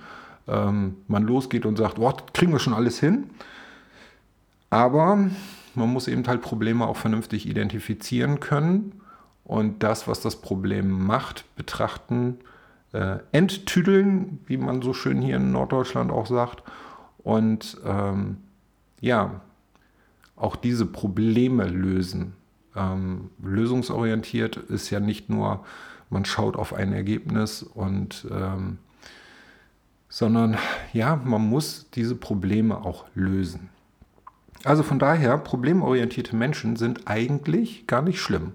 ähm, 0.48 0.96
man 1.06 1.22
losgeht 1.22 1.66
und 1.66 1.76
sagt, 1.76 1.98
oh, 1.98 2.12
kriegen 2.32 2.52
wir 2.52 2.58
schon 2.58 2.74
alles 2.74 2.98
hin. 2.98 3.30
Aber 4.70 5.18
man 5.74 5.92
muss 5.92 6.08
eben 6.08 6.26
halt 6.26 6.42
Probleme 6.42 6.86
auch 6.86 6.96
vernünftig 6.96 7.48
identifizieren 7.48 8.40
können 8.40 9.00
und 9.44 9.82
das, 9.82 10.08
was 10.08 10.20
das 10.20 10.36
Problem 10.36 11.06
macht, 11.06 11.44
betrachten, 11.56 12.38
äh, 12.92 13.18
enttüdeln, 13.32 14.40
wie 14.46 14.56
man 14.56 14.82
so 14.82 14.92
schön 14.92 15.20
hier 15.22 15.36
in 15.36 15.52
Norddeutschland 15.52 16.10
auch 16.10 16.26
sagt. 16.26 16.62
Und 17.18 17.78
ähm, 17.84 18.38
ja, 19.00 19.40
auch 20.36 20.56
diese 20.56 20.86
Probleme 20.86 21.66
lösen. 21.66 22.34
Ähm, 22.74 23.30
lösungsorientiert 23.42 24.56
ist 24.56 24.90
ja 24.90 25.00
nicht 25.00 25.28
nur, 25.28 25.64
man 26.10 26.24
schaut 26.24 26.56
auf 26.56 26.72
ein 26.72 26.92
Ergebnis 26.92 27.62
und 27.62 28.26
ähm, 28.30 28.78
sondern 30.08 30.58
ja, 30.92 31.16
man 31.16 31.40
muss 31.40 31.86
diese 31.94 32.14
Probleme 32.14 32.84
auch 32.84 33.06
lösen. 33.14 33.70
Also 34.62 34.82
von 34.82 34.98
daher, 34.98 35.38
problemorientierte 35.38 36.36
Menschen 36.36 36.76
sind 36.76 37.08
eigentlich 37.08 37.86
gar 37.86 38.02
nicht 38.02 38.20
schlimm. 38.20 38.52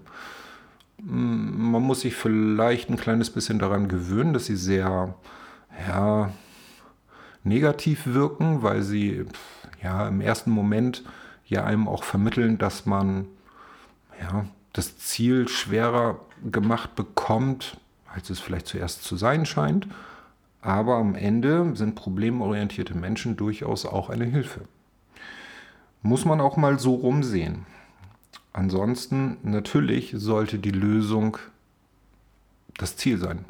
Mm, 1.02 1.70
man 1.72 1.82
muss 1.82 2.02
sich 2.02 2.14
vielleicht 2.14 2.90
ein 2.90 2.96
kleines 2.96 3.30
bisschen 3.30 3.58
daran 3.58 3.88
gewöhnen, 3.88 4.32
dass 4.32 4.46
sie 4.46 4.56
sehr 4.56 5.14
ja, 5.88 6.30
negativ 7.42 8.06
wirken, 8.06 8.62
weil 8.62 8.82
sie 8.82 9.24
ja 9.82 10.06
im 10.06 10.20
ersten 10.20 10.50
Moment 10.50 11.02
ja 11.44 11.64
einem 11.64 11.88
auch 11.88 12.04
vermitteln, 12.04 12.58
dass 12.58 12.86
man 12.86 13.26
ja, 14.20 14.46
das 14.72 14.98
Ziel 14.98 15.48
schwerer 15.48 16.20
gemacht 16.50 16.94
bekommt, 16.94 17.78
als 18.12 18.30
es 18.30 18.40
vielleicht 18.40 18.66
zuerst 18.66 19.02
zu 19.02 19.16
sein 19.16 19.46
scheint. 19.46 19.86
Aber 20.60 20.96
am 20.96 21.14
Ende 21.14 21.76
sind 21.76 21.94
problemorientierte 21.94 22.94
Menschen 22.94 23.36
durchaus 23.36 23.86
auch 23.86 24.10
eine 24.10 24.24
Hilfe. 24.24 24.62
Muss 26.02 26.24
man 26.24 26.40
auch 26.40 26.56
mal 26.56 26.78
so 26.78 26.94
rumsehen. 26.94 27.66
Ansonsten 28.52 29.36
natürlich 29.42 30.14
sollte 30.16 30.58
die 30.58 30.70
Lösung 30.70 31.38
das 32.76 32.96
Ziel 32.96 33.18
sein. 33.18 33.44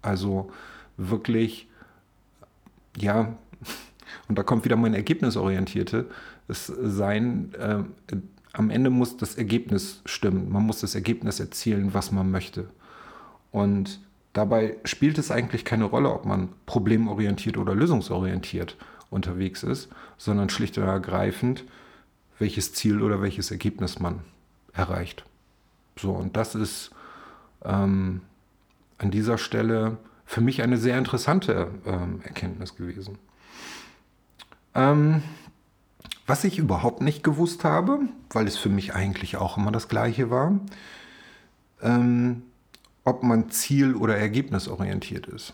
Also 0.00 0.50
wirklich, 0.96 1.68
ja, 2.96 3.36
und 4.28 4.38
da 4.38 4.42
kommt 4.42 4.64
wieder 4.64 4.76
mein 4.76 4.94
Ergebnisorientierte, 4.94 6.06
es 6.48 6.66
sein, 6.66 7.52
äh, 7.54 7.82
am 8.54 8.70
Ende 8.70 8.88
muss 8.88 9.16
das 9.16 9.34
Ergebnis 9.34 10.00
stimmen. 10.06 10.50
Man 10.50 10.64
muss 10.64 10.80
das 10.80 10.94
Ergebnis 10.94 11.40
erzielen, 11.40 11.92
was 11.92 12.12
man 12.12 12.30
möchte. 12.30 12.68
Und 13.50 14.00
dabei 14.32 14.76
spielt 14.84 15.18
es 15.18 15.30
eigentlich 15.30 15.64
keine 15.64 15.84
Rolle, 15.84 16.10
ob 16.10 16.24
man 16.24 16.48
problemorientiert 16.64 17.58
oder 17.58 17.74
lösungsorientiert 17.74 18.76
unterwegs 19.10 19.62
ist, 19.62 19.88
sondern 20.18 20.50
schlicht 20.50 20.78
und 20.78 20.84
ergreifend, 20.84 21.64
welches 22.38 22.72
Ziel 22.72 23.02
oder 23.02 23.20
welches 23.20 23.50
Ergebnis 23.50 23.98
man 23.98 24.20
erreicht. 24.72 25.24
So, 25.96 26.12
und 26.12 26.36
das 26.36 26.54
ist 26.54 26.90
ähm, 27.64 28.20
an 28.98 29.10
dieser 29.10 29.38
Stelle 29.38 29.98
für 30.24 30.40
mich 30.40 30.62
eine 30.62 30.78
sehr 30.78 30.96
interessante 30.96 31.68
ähm, 31.86 32.20
Erkenntnis 32.22 32.76
gewesen. 32.76 33.18
Ähm, 34.74 35.22
was 36.26 36.44
ich 36.44 36.58
überhaupt 36.58 37.00
nicht 37.00 37.22
gewusst 37.22 37.64
habe, 37.64 38.00
weil 38.30 38.46
es 38.46 38.56
für 38.56 38.68
mich 38.68 38.94
eigentlich 38.94 39.36
auch 39.36 39.58
immer 39.58 39.72
das 39.72 39.88
gleiche 39.88 40.30
war, 40.30 40.58
ähm, 41.82 42.42
ob 43.04 43.22
man 43.22 43.50
ziel- 43.50 43.94
oder 43.94 44.16
ergebnisorientiert 44.16 45.26
ist. 45.26 45.52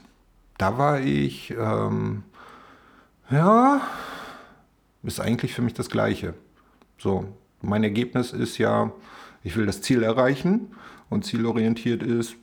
Da 0.59 0.79
war 0.79 1.00
ich, 1.00 1.50
ähm, 1.59 2.23
ja, 3.31 3.81
ist 5.03 5.21
eigentlich 5.21 5.55
für 5.55 5.62
mich 5.62 5.75
das 5.75 5.89
gleiche. 5.89 6.35
So, 6.99 7.27
mein 7.62 7.83
Ergebnis 7.83 8.33
ist 8.33 8.59
ja, 8.59 8.93
ich 9.43 9.57
will 9.57 9.67
das 9.67 9.83
Ziel 9.83 10.03
erreichen 10.03 10.75
und 11.09 11.25
zielorientiert 11.25 12.03
ist, 12.03 12.37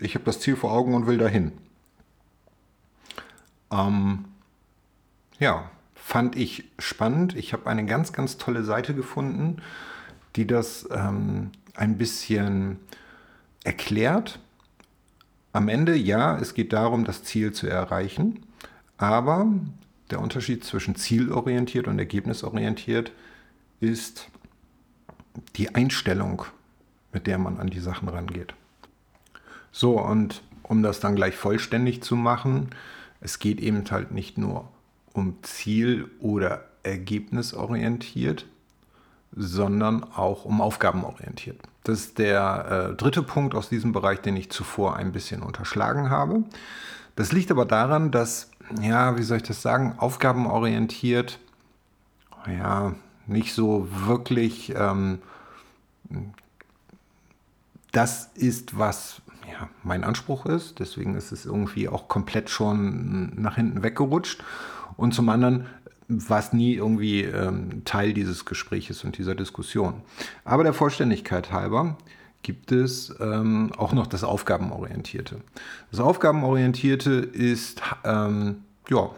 ich 0.00 0.14
habe 0.14 0.24
das 0.24 0.40
Ziel 0.40 0.56
vor 0.56 0.72
Augen 0.72 0.94
und 0.94 1.06
will 1.06 1.18
dahin. 1.18 1.52
Ähm, 3.70 4.26
ja, 5.38 5.70
fand 6.04 6.36
ich 6.36 6.64
spannend. 6.78 7.34
Ich 7.34 7.54
habe 7.54 7.66
eine 7.66 7.86
ganz, 7.86 8.12
ganz 8.12 8.36
tolle 8.36 8.62
Seite 8.62 8.94
gefunden, 8.94 9.62
die 10.36 10.46
das 10.46 10.86
ähm, 10.92 11.50
ein 11.74 11.96
bisschen 11.96 12.78
erklärt. 13.64 14.38
Am 15.54 15.68
Ende, 15.68 15.96
ja, 15.96 16.36
es 16.36 16.52
geht 16.52 16.74
darum, 16.74 17.06
das 17.06 17.24
Ziel 17.24 17.52
zu 17.52 17.68
erreichen, 17.68 18.44
aber 18.98 19.46
der 20.10 20.20
Unterschied 20.20 20.62
zwischen 20.62 20.94
zielorientiert 20.94 21.88
und 21.88 21.98
ergebnisorientiert 21.98 23.10
ist 23.80 24.28
die 25.56 25.74
Einstellung, 25.74 26.44
mit 27.14 27.26
der 27.26 27.38
man 27.38 27.58
an 27.58 27.68
die 27.68 27.80
Sachen 27.80 28.08
rangeht. 28.08 28.52
So, 29.72 29.98
und 29.98 30.42
um 30.62 30.82
das 30.82 31.00
dann 31.00 31.16
gleich 31.16 31.34
vollständig 31.34 32.02
zu 32.02 32.14
machen, 32.14 32.68
es 33.22 33.38
geht 33.38 33.58
eben 33.58 33.90
halt 33.90 34.10
nicht 34.10 34.36
nur 34.36 34.68
um 35.14 35.42
Ziel- 35.42 36.10
oder 36.20 36.66
ergebnisorientiert, 36.82 38.44
sondern 39.34 40.04
auch 40.04 40.44
um 40.44 40.60
aufgabenorientiert. 40.60 41.58
Das 41.82 42.00
ist 42.00 42.18
der 42.18 42.90
äh, 42.92 42.94
dritte 42.96 43.22
Punkt 43.22 43.54
aus 43.54 43.70
diesem 43.70 43.92
Bereich, 43.92 44.20
den 44.20 44.36
ich 44.36 44.50
zuvor 44.50 44.96
ein 44.96 45.12
bisschen 45.12 45.42
unterschlagen 45.42 46.10
habe. 46.10 46.44
Das 47.16 47.32
liegt 47.32 47.50
aber 47.50 47.64
daran, 47.64 48.10
dass, 48.10 48.50
ja, 48.82 49.16
wie 49.16 49.22
soll 49.22 49.38
ich 49.38 49.42
das 49.44 49.62
sagen, 49.62 49.94
aufgabenorientiert, 49.96 51.38
ja, 52.46 52.94
nicht 53.26 53.54
so 53.54 53.88
wirklich 53.90 54.74
ähm, 54.76 55.20
das 57.94 58.30
ist, 58.34 58.78
was 58.78 59.22
ja, 59.50 59.68
mein 59.82 60.04
Anspruch 60.04 60.46
ist. 60.46 60.78
Deswegen 60.80 61.14
ist 61.14 61.32
es 61.32 61.46
irgendwie 61.46 61.88
auch 61.88 62.08
komplett 62.08 62.50
schon 62.50 63.40
nach 63.40 63.54
hinten 63.56 63.82
weggerutscht. 63.82 64.42
Und 64.96 65.14
zum 65.14 65.28
anderen 65.28 65.66
war 66.08 66.38
es 66.38 66.52
nie 66.52 66.74
irgendwie 66.74 67.22
ähm, 67.22 67.84
Teil 67.84 68.12
dieses 68.12 68.44
Gespräches 68.44 69.04
und 69.04 69.18
dieser 69.18 69.34
Diskussion. 69.34 70.02
Aber 70.44 70.62
der 70.64 70.74
Vollständigkeit 70.74 71.52
halber 71.52 71.96
gibt 72.42 72.72
es 72.72 73.14
ähm, 73.20 73.72
auch 73.76 73.92
noch 73.92 74.06
das 74.06 74.22
Aufgabenorientierte. 74.22 75.40
Das 75.90 76.00
Aufgabenorientierte 76.00 77.12
ist, 77.12 77.82
ähm, 78.04 78.64
ja, 78.88 79.10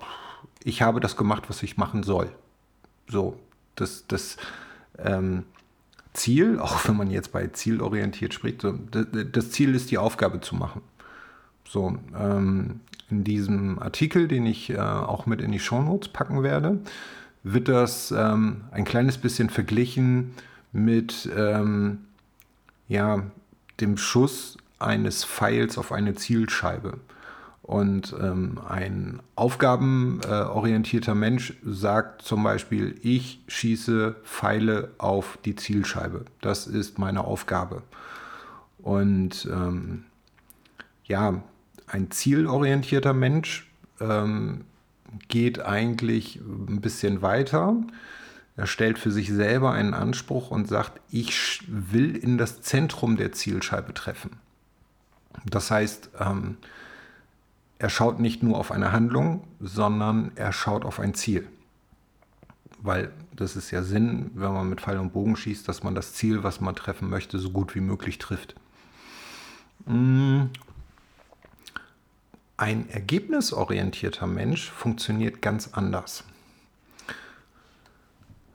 ich 0.62 0.82
habe 0.82 1.00
das 1.00 1.16
gemacht, 1.16 1.44
was 1.48 1.62
ich 1.62 1.76
machen 1.76 2.02
soll. 2.02 2.30
So, 3.08 3.38
das, 3.74 4.04
das 4.06 4.36
ähm, 4.98 5.44
Ziel, 6.12 6.58
auch 6.58 6.88
wenn 6.88 6.96
man 6.96 7.10
jetzt 7.10 7.32
bei 7.32 7.46
zielorientiert 7.48 8.32
spricht, 8.32 8.62
so, 8.62 8.72
das 8.72 9.50
Ziel 9.50 9.74
ist, 9.74 9.90
die 9.90 9.98
Aufgabe 9.98 10.40
zu 10.40 10.54
machen. 10.54 10.80
So, 11.68 11.98
ähm, 12.18 12.80
in 13.10 13.24
diesem 13.24 13.78
Artikel, 13.78 14.28
den 14.28 14.46
ich 14.46 14.70
äh, 14.70 14.78
auch 14.78 15.26
mit 15.26 15.40
in 15.40 15.52
die 15.52 15.60
Shownotes 15.60 16.08
packen 16.08 16.42
werde, 16.42 16.78
wird 17.42 17.68
das 17.68 18.10
ähm, 18.10 18.64
ein 18.72 18.84
kleines 18.84 19.18
bisschen 19.18 19.50
verglichen 19.50 20.34
mit 20.72 21.28
ähm, 21.36 21.98
ja, 22.88 23.22
dem 23.80 23.96
Schuss 23.96 24.56
eines 24.78 25.24
Pfeils 25.24 25.78
auf 25.78 25.92
eine 25.92 26.14
Zielscheibe. 26.14 26.98
Und 27.62 28.14
ähm, 28.20 28.60
ein 28.68 29.20
aufgabenorientierter 29.34 31.16
Mensch 31.16 31.54
sagt 31.64 32.22
zum 32.22 32.44
Beispiel, 32.44 32.94
ich 33.02 33.40
schieße 33.48 34.14
Pfeile 34.22 34.90
auf 34.98 35.38
die 35.44 35.56
Zielscheibe. 35.56 36.26
Das 36.40 36.68
ist 36.68 37.00
meine 37.00 37.24
Aufgabe. 37.24 37.82
Und 38.78 39.48
ähm, 39.50 40.04
ja, 41.06 41.42
ein 41.86 42.10
zielorientierter 42.10 43.12
Mensch 43.12 43.70
ähm, 44.00 44.64
geht 45.28 45.60
eigentlich 45.60 46.36
ein 46.36 46.80
bisschen 46.80 47.22
weiter. 47.22 47.76
Er 48.56 48.66
stellt 48.66 48.98
für 48.98 49.10
sich 49.10 49.30
selber 49.30 49.72
einen 49.72 49.94
Anspruch 49.94 50.50
und 50.50 50.66
sagt, 50.66 51.00
ich 51.10 51.62
will 51.68 52.16
in 52.16 52.38
das 52.38 52.62
Zentrum 52.62 53.16
der 53.16 53.32
Zielscheibe 53.32 53.94
treffen. 53.94 54.30
Das 55.44 55.70
heißt, 55.70 56.10
ähm, 56.18 56.56
er 57.78 57.90
schaut 57.90 58.18
nicht 58.18 58.42
nur 58.42 58.58
auf 58.58 58.72
eine 58.72 58.92
Handlung, 58.92 59.44
sondern 59.60 60.32
er 60.34 60.52
schaut 60.52 60.84
auf 60.84 60.98
ein 60.98 61.14
Ziel. 61.14 61.46
Weil 62.80 63.12
das 63.34 63.56
ist 63.56 63.70
ja 63.70 63.82
Sinn, 63.82 64.30
wenn 64.34 64.52
man 64.52 64.70
mit 64.70 64.80
Pfeil 64.80 64.98
und 64.98 65.12
Bogen 65.12 65.36
schießt, 65.36 65.68
dass 65.68 65.82
man 65.82 65.94
das 65.94 66.14
Ziel, 66.14 66.42
was 66.42 66.60
man 66.60 66.74
treffen 66.74 67.10
möchte, 67.10 67.38
so 67.38 67.50
gut 67.50 67.74
wie 67.74 67.80
möglich 67.80 68.16
trifft. 68.18 68.54
Ein 72.58 72.88
ergebnisorientierter 72.88 74.26
Mensch 74.26 74.70
funktioniert 74.70 75.42
ganz 75.42 75.70
anders. 75.72 76.24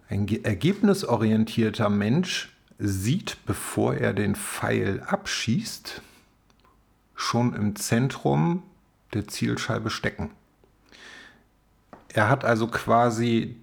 Ein 0.10 0.28
ergebnisorientierter 0.28 1.90
Mensch 1.90 2.52
sieht, 2.80 3.38
bevor 3.46 3.94
er 3.94 4.14
den 4.14 4.36
Pfeil 4.36 5.04
abschießt, 5.06 6.02
schon 7.16 7.54
im 7.54 7.76
Zentrum 7.76 8.64
der 9.14 9.28
Zielscheibe 9.28 9.92
stecken. 9.92 10.32
Er 12.10 12.28
hat 12.28 12.44
also 12.44 12.68
quasi, 12.68 13.56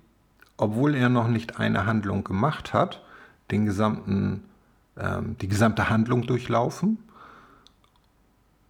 obwohl 0.57 0.95
er 0.95 1.09
noch 1.09 1.27
nicht 1.27 1.59
eine 1.59 1.85
Handlung 1.85 2.23
gemacht 2.23 2.73
hat, 2.73 3.03
den 3.51 3.67
gesamten, 3.67 4.45
ähm, 4.97 5.37
die 5.41 5.49
gesamte 5.49 5.91
Handlung 5.91 6.27
durchlaufen 6.27 6.99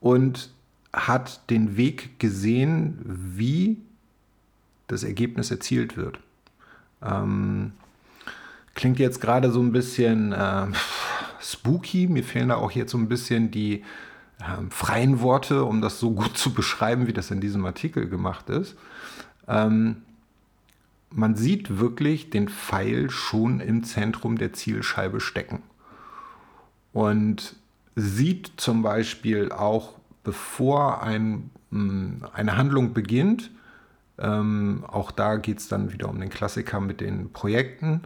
und 0.01 0.51
hat 0.93 1.51
den 1.51 1.77
Weg 1.77 2.19
gesehen, 2.19 2.99
wie 3.05 3.79
das 4.87 5.05
Ergebnis 5.05 5.51
erzielt 5.51 5.97
wird. 5.97 6.19
Ähm, 7.03 7.73
klingt 8.75 8.99
jetzt 8.99 9.21
gerade 9.21 9.51
so 9.51 9.61
ein 9.61 9.73
bisschen 9.73 10.33
äh, 10.33 10.67
spooky. 11.41 12.07
Mir 12.07 12.25
fehlen 12.25 12.49
da 12.49 12.57
auch 12.57 12.71
jetzt 12.71 12.93
so 12.93 12.99
ein 12.99 13.09
bisschen 13.09 13.51
die 13.51 13.85
äh, 14.41 14.71
freien 14.71 15.21
Worte, 15.21 15.65
um 15.65 15.81
das 15.81 16.01
so 16.01 16.13
gut 16.13 16.37
zu 16.39 16.55
beschreiben, 16.55 17.07
wie 17.07 17.13
das 17.13 17.31
in 17.31 17.41
diesem 17.41 17.65
Artikel 17.67 18.09
gemacht 18.09 18.49
ist. 18.49 18.77
Ähm, 19.47 20.03
man 21.11 21.37
sieht 21.37 21.79
wirklich 21.79 22.31
den 22.31 22.49
Pfeil 22.49 23.11
schon 23.11 23.61
im 23.61 23.85
Zentrum 23.85 24.37
der 24.39 24.53
Zielscheibe 24.53 25.21
stecken. 25.21 25.63
Und 26.93 27.57
sieht 27.95 28.53
zum 28.57 28.83
Beispiel 28.83 29.53
auch 29.53 29.98
bevor 30.29 31.03
ein, 31.03 31.49
hm, 31.71 32.27
eine 32.35 32.59
Handlung 32.59 32.93
beginnt, 32.93 33.51
ähm, 34.19 34.85
auch 34.87 35.11
da 35.11 35.37
geht 35.37 35.59
es 35.59 35.69
dann 35.69 35.91
wieder 35.91 36.11
um 36.11 36.21
den 36.21 36.29
Klassiker 36.29 36.81
mit 36.81 37.01
den 37.01 37.33
Projekten, 37.33 38.03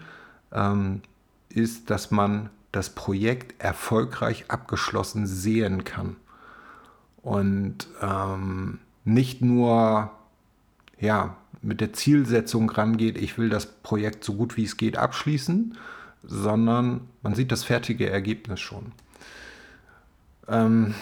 ähm, 0.52 1.02
ist, 1.48 1.90
dass 1.90 2.12
man 2.12 2.50
das 2.70 2.90
Projekt 2.90 3.60
erfolgreich 3.60 4.44
abgeschlossen 4.46 5.26
sehen 5.26 5.82
kann. 5.82 6.14
Und 7.22 7.88
ähm, 8.00 8.78
nicht 9.04 9.42
nur 9.42 10.12
ja, 11.00 11.36
mit 11.60 11.80
der 11.80 11.92
Zielsetzung 11.92 12.70
rangeht, 12.70 13.18
ich 13.18 13.36
will 13.36 13.48
das 13.48 13.66
Projekt 13.66 14.22
so 14.22 14.34
gut 14.34 14.56
wie 14.56 14.62
es 14.62 14.76
geht 14.76 14.96
abschließen, 14.96 15.76
sondern 16.22 17.00
man 17.22 17.34
sieht 17.34 17.50
das 17.50 17.64
fertige 17.64 18.08
Ergebnis 18.08 18.60
schon. 18.60 18.92
Ähm, 20.46 20.94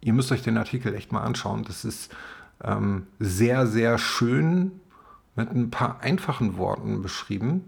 ihr 0.00 0.12
müsst 0.12 0.32
euch 0.32 0.42
den 0.42 0.58
Artikel 0.58 0.94
echt 0.94 1.12
mal 1.12 1.22
anschauen. 1.22 1.64
Das 1.64 1.84
ist 1.84 2.14
ähm, 2.62 3.06
sehr, 3.18 3.66
sehr 3.66 3.98
schön 3.98 4.72
mit 5.36 5.50
ein 5.50 5.70
paar 5.70 6.00
einfachen 6.00 6.56
Worten 6.56 7.02
beschrieben. 7.02 7.64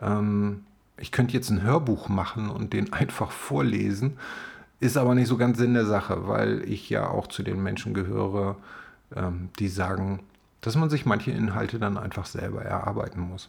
Ähm, 0.00 0.64
ich 0.98 1.12
könnte 1.12 1.34
jetzt 1.34 1.50
ein 1.50 1.62
Hörbuch 1.62 2.08
machen 2.08 2.48
und 2.48 2.72
den 2.72 2.92
einfach 2.92 3.30
vorlesen, 3.30 4.18
ist 4.80 4.96
aber 4.96 5.14
nicht 5.14 5.28
so 5.28 5.36
ganz 5.36 5.58
Sinn 5.58 5.74
der 5.74 5.86
Sache, 5.86 6.28
weil 6.28 6.62
ich 6.68 6.90
ja 6.90 7.08
auch 7.08 7.26
zu 7.26 7.42
den 7.42 7.62
Menschen 7.62 7.94
gehöre, 7.94 8.56
ähm, 9.14 9.50
die 9.58 9.68
sagen, 9.68 10.20
dass 10.60 10.76
man 10.76 10.90
sich 10.90 11.06
manche 11.06 11.30
Inhalte 11.30 11.78
dann 11.78 11.96
einfach 11.96 12.26
selber 12.26 12.62
erarbeiten 12.62 13.20
muss. 13.20 13.48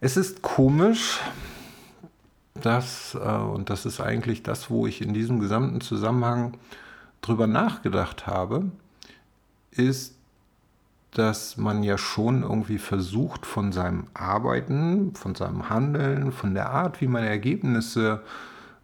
Es 0.00 0.16
ist 0.16 0.42
komisch, 0.42 1.20
dass, 2.62 3.14
äh, 3.14 3.18
und 3.18 3.70
das 3.70 3.86
ist 3.86 4.00
eigentlich 4.00 4.42
das, 4.42 4.70
wo 4.70 4.86
ich 4.86 5.02
in 5.02 5.14
diesem 5.14 5.40
gesamten 5.40 5.80
Zusammenhang 5.80 6.56
drüber 7.20 7.46
nachgedacht 7.46 8.26
habe, 8.26 8.70
ist, 9.70 10.14
dass 11.12 11.56
man 11.56 11.82
ja 11.82 11.98
schon 11.98 12.42
irgendwie 12.42 12.78
versucht, 12.78 13.46
von 13.46 13.72
seinem 13.72 14.06
Arbeiten, 14.14 15.14
von 15.14 15.34
seinem 15.34 15.70
Handeln, 15.70 16.32
von 16.32 16.54
der 16.54 16.70
Art, 16.70 17.00
wie 17.00 17.06
man 17.06 17.24
Ergebnisse 17.24 18.22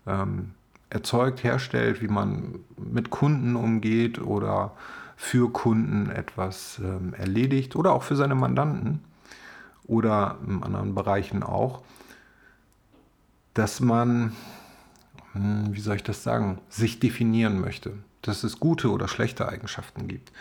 ähm, 0.07 0.53
erzeugt, 0.91 1.45
herstellt, 1.45 2.01
wie 2.03 2.09
man 2.09 2.61
mit 2.77 3.11
Kunden 3.11 3.57
umgeht 3.57 4.21
oder 4.21 4.73
für 5.17 5.53
Kunden 5.53 6.11
etwas 6.11 6.81
ähm, 6.83 7.15
erledigt 7.15 7.77
oder 7.77 7.93
auch 7.93 8.03
für 8.03 8.17
seine 8.17 8.35
Mandanten 8.35 9.01
oder 9.87 10.39
in 10.47 10.63
anderen 10.63 10.95
Bereichen 10.95 11.43
auch, 11.43 11.83
dass 13.55 13.81
man, 13.81 14.33
hm, 15.33 15.69
wie 15.75 15.81
soll 15.81 15.97
ich 15.97 16.03
das 16.03 16.23
sagen, 16.23 16.61
sich 16.69 17.01
definieren 17.01 17.61
möchte. 17.61 17.93
Dass 18.23 18.45
es 18.45 18.61
gute 18.61 18.91
oder 18.91 19.09
schlechte 19.09 19.49
Eigenschaften 19.49 20.09
gibt. 20.09 20.33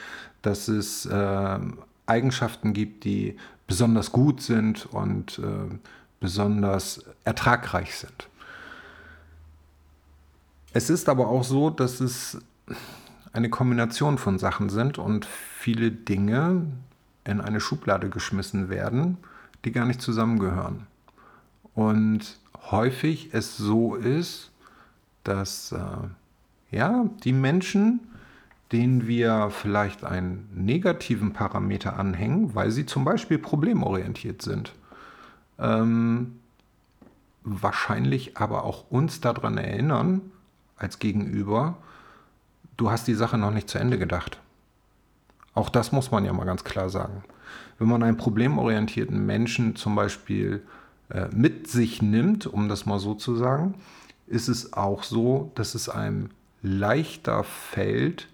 Dass 0.42 0.68
es 0.68 1.06
äh, 1.06 1.60
Eigenschaften 2.06 2.74
gibt, 2.74 3.04
die 3.04 3.38
besonders 3.68 4.12
gut 4.12 4.42
sind 4.42 4.86
und 4.88 5.40
äh, 5.40 5.76
besonders 6.20 7.04
ertragreich 7.24 7.96
sind. 7.96 8.30
Es 10.74 10.90
ist 10.90 11.08
aber 11.08 11.28
auch 11.28 11.44
so, 11.44 11.70
dass 11.70 12.00
es 12.00 12.40
eine 13.32 13.50
Kombination 13.50 14.18
von 14.18 14.40
Sachen 14.40 14.70
sind 14.70 14.98
und 14.98 15.26
viele 15.26 15.92
Dinge 15.92 16.66
in 17.26 17.42
eine 17.42 17.60
Schublade 17.60 18.10
geschmissen 18.10 18.70
werden, 18.70 19.18
die 19.66 19.72
gar 19.72 19.86
nicht 19.86 20.02
zusammengehören. 20.02 20.88
Und 21.74 22.38
häufig 22.72 23.30
es 23.34 23.58
so 23.58 23.96
ist, 23.96 24.52
dass 25.24 25.72
äh, 25.72 26.76
ja, 26.76 27.06
die 27.24 27.34
Menschen, 27.34 28.00
denen 28.72 29.08
wir 29.08 29.50
vielleicht 29.52 30.04
einen 30.04 30.50
negativen 30.54 31.34
Parameter 31.34 31.98
anhängen, 31.98 32.56
weil 32.56 32.72
sie 32.72 32.86
zum 32.86 33.06
Beispiel 33.06 33.38
problemorientiert 33.38 34.42
sind, 34.42 34.74
ähm, 35.60 36.40
wahrscheinlich 37.44 38.38
aber 38.38 38.64
auch 38.64 38.90
uns 38.90 39.22
daran 39.22 39.58
erinnern, 39.58 40.22
als 40.78 41.00
Gegenüber, 41.00 41.78
du 42.78 42.90
hast 42.90 43.08
die 43.08 43.14
Sache 43.14 43.38
noch 43.38 43.52
nicht 43.52 43.70
zu 43.70 43.78
Ende 43.78 44.00
gedacht. 44.00 44.40
Auch 45.54 45.70
das 45.70 45.92
muss 45.92 46.10
man 46.10 46.26
ja 46.26 46.34
mal 46.34 46.46
ganz 46.46 46.64
klar 46.64 46.90
sagen. 46.90 47.24
Wenn 47.78 47.88
man 47.88 48.02
einen 48.02 48.18
problemorientierten 48.18 49.26
Menschen 49.26 49.76
zum 49.76 49.96
Beispiel 49.96 50.64
mit 51.34 51.68
sich 51.68 52.02
nimmt, 52.02 52.48
um 52.48 52.70
das 52.70 52.86
mal 52.86 53.00
so 53.00 53.14
zu 53.14 53.36
sagen, 53.36 53.76
ist 54.28 54.48
es 54.48 54.74
auch 54.74 55.04
so, 55.04 55.52
dass 55.56 55.76
es 55.76 55.90
einem 55.90 56.30
leichter 56.62 57.44
fällt, 57.44 58.28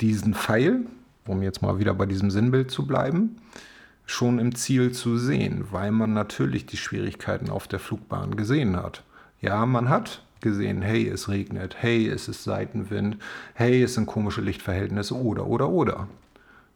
diesen 0.00 0.34
Pfeil, 0.34 0.86
um 1.26 1.42
jetzt 1.42 1.62
mal 1.62 1.78
wieder 1.78 1.94
bei 1.94 2.06
diesem 2.06 2.30
Sinnbild 2.30 2.70
zu 2.70 2.86
bleiben, 2.86 3.36
schon 4.06 4.38
im 4.38 4.54
Ziel 4.54 4.92
zu 4.92 5.18
sehen, 5.18 5.66
weil 5.70 5.90
man 5.90 6.14
natürlich 6.14 6.64
die 6.64 6.78
Schwierigkeiten 6.78 7.50
auf 7.50 7.68
der 7.68 7.80
Flugbahn 7.80 8.36
gesehen 8.36 8.76
hat. 8.76 9.02
Ja, 9.40 9.66
man 9.66 9.88
hat 9.88 10.22
gesehen, 10.40 10.82
hey, 10.82 11.08
es 11.08 11.28
regnet, 11.28 11.76
hey, 11.78 12.08
es 12.08 12.28
ist 12.28 12.44
Seitenwind, 12.44 13.18
hey, 13.54 13.82
es 13.82 13.94
sind 13.94 14.06
komische 14.06 14.40
Lichtverhältnisse 14.40 15.14
oder, 15.14 15.46
oder, 15.46 15.68
oder. 15.68 16.08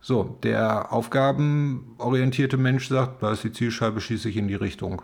So, 0.05 0.37
der 0.43 0.93
aufgabenorientierte 0.93 2.57
Mensch 2.57 2.89
sagt, 2.89 3.23
da 3.23 3.33
ist 3.33 3.45
die 3.45 3.53
Zielscheibe, 3.53 4.01
schieße 4.01 4.29
ich 4.29 4.37
in 4.37 4.49
die 4.49 4.57
Richtung. 4.57 5.03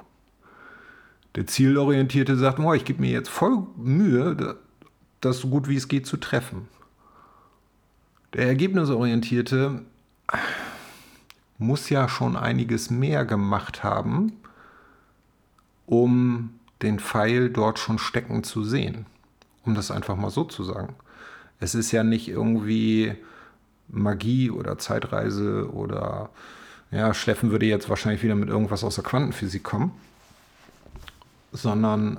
Der 1.36 1.46
zielorientierte 1.46 2.36
sagt, 2.36 2.58
oh, 2.58 2.74
ich 2.74 2.84
gebe 2.84 3.00
mir 3.00 3.12
jetzt 3.12 3.28
voll 3.28 3.64
Mühe, 3.76 4.56
das 5.20 5.38
so 5.38 5.48
gut 5.48 5.68
wie 5.68 5.76
es 5.76 5.86
geht 5.86 6.06
zu 6.06 6.16
treffen. 6.16 6.66
Der 8.34 8.48
ergebnisorientierte 8.48 9.82
muss 11.58 11.90
ja 11.90 12.08
schon 12.08 12.36
einiges 12.36 12.90
mehr 12.90 13.24
gemacht 13.24 13.84
haben, 13.84 14.32
um 15.86 16.58
den 16.82 16.98
Pfeil 16.98 17.50
dort 17.50 17.78
schon 17.78 18.00
stecken 18.00 18.42
zu 18.42 18.64
sehen. 18.64 19.06
Um 19.64 19.76
das 19.76 19.92
einfach 19.92 20.16
mal 20.16 20.30
so 20.30 20.42
zu 20.42 20.64
sagen. 20.64 20.96
Es 21.60 21.76
ist 21.76 21.92
ja 21.92 22.02
nicht 22.02 22.28
irgendwie 22.28 23.14
Magie 23.88 24.50
oder 24.50 24.78
Zeitreise 24.78 25.70
oder 25.72 26.30
ja, 26.90 27.12
Steffen 27.12 27.50
würde 27.50 27.66
jetzt 27.66 27.88
wahrscheinlich 27.88 28.22
wieder 28.22 28.34
mit 28.34 28.48
irgendwas 28.48 28.84
aus 28.84 28.94
der 28.94 29.04
Quantenphysik 29.04 29.62
kommen, 29.62 29.92
sondern 31.52 32.18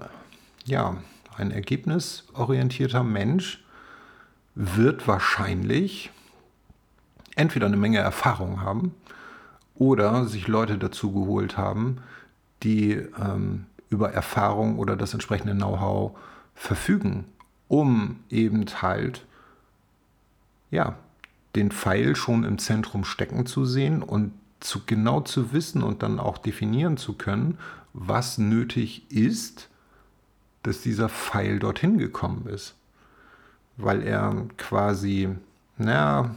ja, 0.65 0.97
ein 1.37 1.51
ergebnisorientierter 1.51 3.03
Mensch 3.03 3.63
wird 4.55 5.07
wahrscheinlich 5.07 6.11
entweder 7.35 7.67
eine 7.67 7.77
Menge 7.77 7.99
Erfahrung 7.99 8.61
haben 8.61 8.93
oder 9.75 10.25
sich 10.25 10.47
Leute 10.47 10.77
dazu 10.77 11.13
geholt 11.13 11.57
haben, 11.57 11.97
die 12.63 12.91
ähm, 12.91 13.65
über 13.89 14.11
Erfahrung 14.11 14.77
oder 14.77 14.95
das 14.95 15.13
entsprechende 15.13 15.55
Know-how 15.55 16.17
verfügen, 16.53 17.25
um 17.69 18.19
eben 18.29 18.65
halt 18.81 19.25
ja, 20.71 20.95
den 21.55 21.71
Pfeil 21.71 22.15
schon 22.15 22.43
im 22.43 22.57
Zentrum 22.59 23.03
stecken 23.03 23.45
zu 23.45 23.65
sehen 23.65 24.03
und 24.03 24.33
zu 24.59 24.81
genau 24.85 25.21
zu 25.21 25.53
wissen 25.53 25.83
und 25.83 26.03
dann 26.03 26.19
auch 26.19 26.37
definieren 26.37 26.97
zu 26.97 27.13
können, 27.13 27.57
was 27.93 28.37
nötig 28.37 29.09
ist, 29.11 29.69
dass 30.63 30.81
dieser 30.81 31.09
Pfeil 31.09 31.59
dorthin 31.59 31.97
gekommen 31.97 32.47
ist. 32.47 32.75
Weil 33.77 34.03
er 34.03 34.45
quasi, 34.57 35.29
naja, 35.77 36.35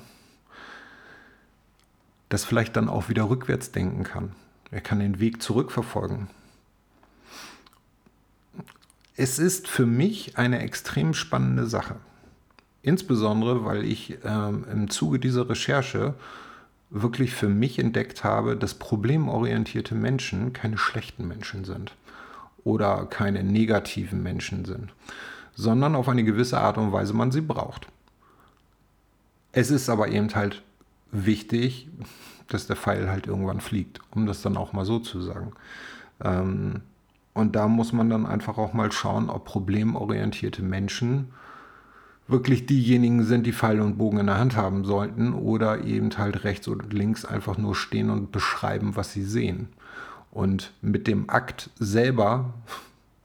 das 2.28 2.44
vielleicht 2.44 2.76
dann 2.76 2.88
auch 2.88 3.08
wieder 3.08 3.28
rückwärts 3.28 3.72
denken 3.72 4.04
kann. 4.04 4.32
Er 4.70 4.80
kann 4.80 5.00
den 5.00 5.20
Weg 5.20 5.42
zurückverfolgen. 5.42 6.28
Es 9.16 9.38
ist 9.38 9.68
für 9.68 9.84
mich 9.84 10.38
eine 10.38 10.60
extrem 10.60 11.12
spannende 11.12 11.66
Sache. 11.66 11.96
Insbesondere, 12.82 13.64
weil 13.64 13.84
ich 13.84 14.18
ähm, 14.24 14.64
im 14.70 14.90
Zuge 14.90 15.18
dieser 15.18 15.48
Recherche 15.48 16.14
wirklich 16.90 17.32
für 17.32 17.48
mich 17.48 17.78
entdeckt 17.78 18.24
habe, 18.24 18.56
dass 18.56 18.74
problemorientierte 18.74 19.94
Menschen 19.94 20.52
keine 20.52 20.76
schlechten 20.78 21.26
Menschen 21.26 21.64
sind 21.64 21.94
oder 22.64 23.06
keine 23.06 23.44
negativen 23.44 24.22
Menschen 24.22 24.64
sind, 24.64 24.92
sondern 25.54 25.94
auf 25.94 26.08
eine 26.08 26.24
gewisse 26.24 26.58
Art 26.58 26.76
und 26.76 26.92
Weise 26.92 27.14
man 27.14 27.32
sie 27.32 27.40
braucht. 27.40 27.86
Es 29.52 29.70
ist 29.70 29.88
aber 29.88 30.08
eben 30.08 30.34
halt 30.34 30.62
wichtig, 31.12 31.88
dass 32.48 32.66
der 32.66 32.76
Pfeil 32.76 33.08
halt 33.08 33.26
irgendwann 33.26 33.60
fliegt, 33.60 34.00
um 34.10 34.26
das 34.26 34.42
dann 34.42 34.56
auch 34.56 34.72
mal 34.72 34.84
so 34.84 34.98
zu 34.98 35.22
sagen. 35.22 35.52
Ähm, 36.22 36.80
und 37.34 37.56
da 37.56 37.68
muss 37.68 37.92
man 37.92 38.10
dann 38.10 38.26
einfach 38.26 38.58
auch 38.58 38.74
mal 38.74 38.92
schauen, 38.92 39.30
ob 39.30 39.44
problemorientierte 39.46 40.62
Menschen 40.62 41.32
wirklich 42.28 42.66
diejenigen 42.66 43.24
sind, 43.24 43.46
die 43.46 43.52
Pfeil 43.52 43.80
und 43.80 43.98
Bogen 43.98 44.18
in 44.18 44.26
der 44.26 44.38
Hand 44.38 44.56
haben 44.56 44.84
sollten 44.84 45.34
oder 45.34 45.84
eben 45.84 46.16
halt 46.16 46.44
rechts 46.44 46.68
und 46.68 46.92
links 46.92 47.24
einfach 47.24 47.58
nur 47.58 47.74
stehen 47.74 48.10
und 48.10 48.32
beschreiben, 48.32 48.96
was 48.96 49.12
sie 49.12 49.24
sehen. 49.24 49.68
Und 50.30 50.72
mit 50.80 51.06
dem 51.06 51.28
Akt 51.28 51.70
selber 51.78 52.54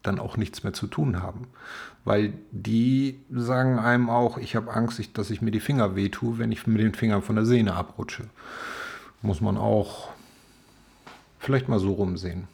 dann 0.03 0.19
auch 0.19 0.37
nichts 0.37 0.63
mehr 0.63 0.73
zu 0.73 0.87
tun 0.87 1.21
haben. 1.21 1.47
Weil 2.03 2.33
die 2.51 3.19
sagen 3.29 3.79
einem 3.79 4.09
auch, 4.09 4.37
ich 4.37 4.55
habe 4.55 4.73
Angst, 4.73 5.17
dass 5.17 5.29
ich 5.29 5.41
mir 5.41 5.51
die 5.51 5.59
Finger 5.59 5.95
wehtue, 5.95 6.37
wenn 6.37 6.51
ich 6.51 6.65
mit 6.65 6.79
den 6.79 6.93
Fingern 6.93 7.21
von 7.21 7.35
der 7.35 7.45
Sehne 7.45 7.75
abrutsche. 7.75 8.23
Muss 9.21 9.41
man 9.41 9.57
auch 9.57 10.09
vielleicht 11.39 11.67
mal 11.67 11.79
so 11.79 11.93
rumsehen. 11.93 12.47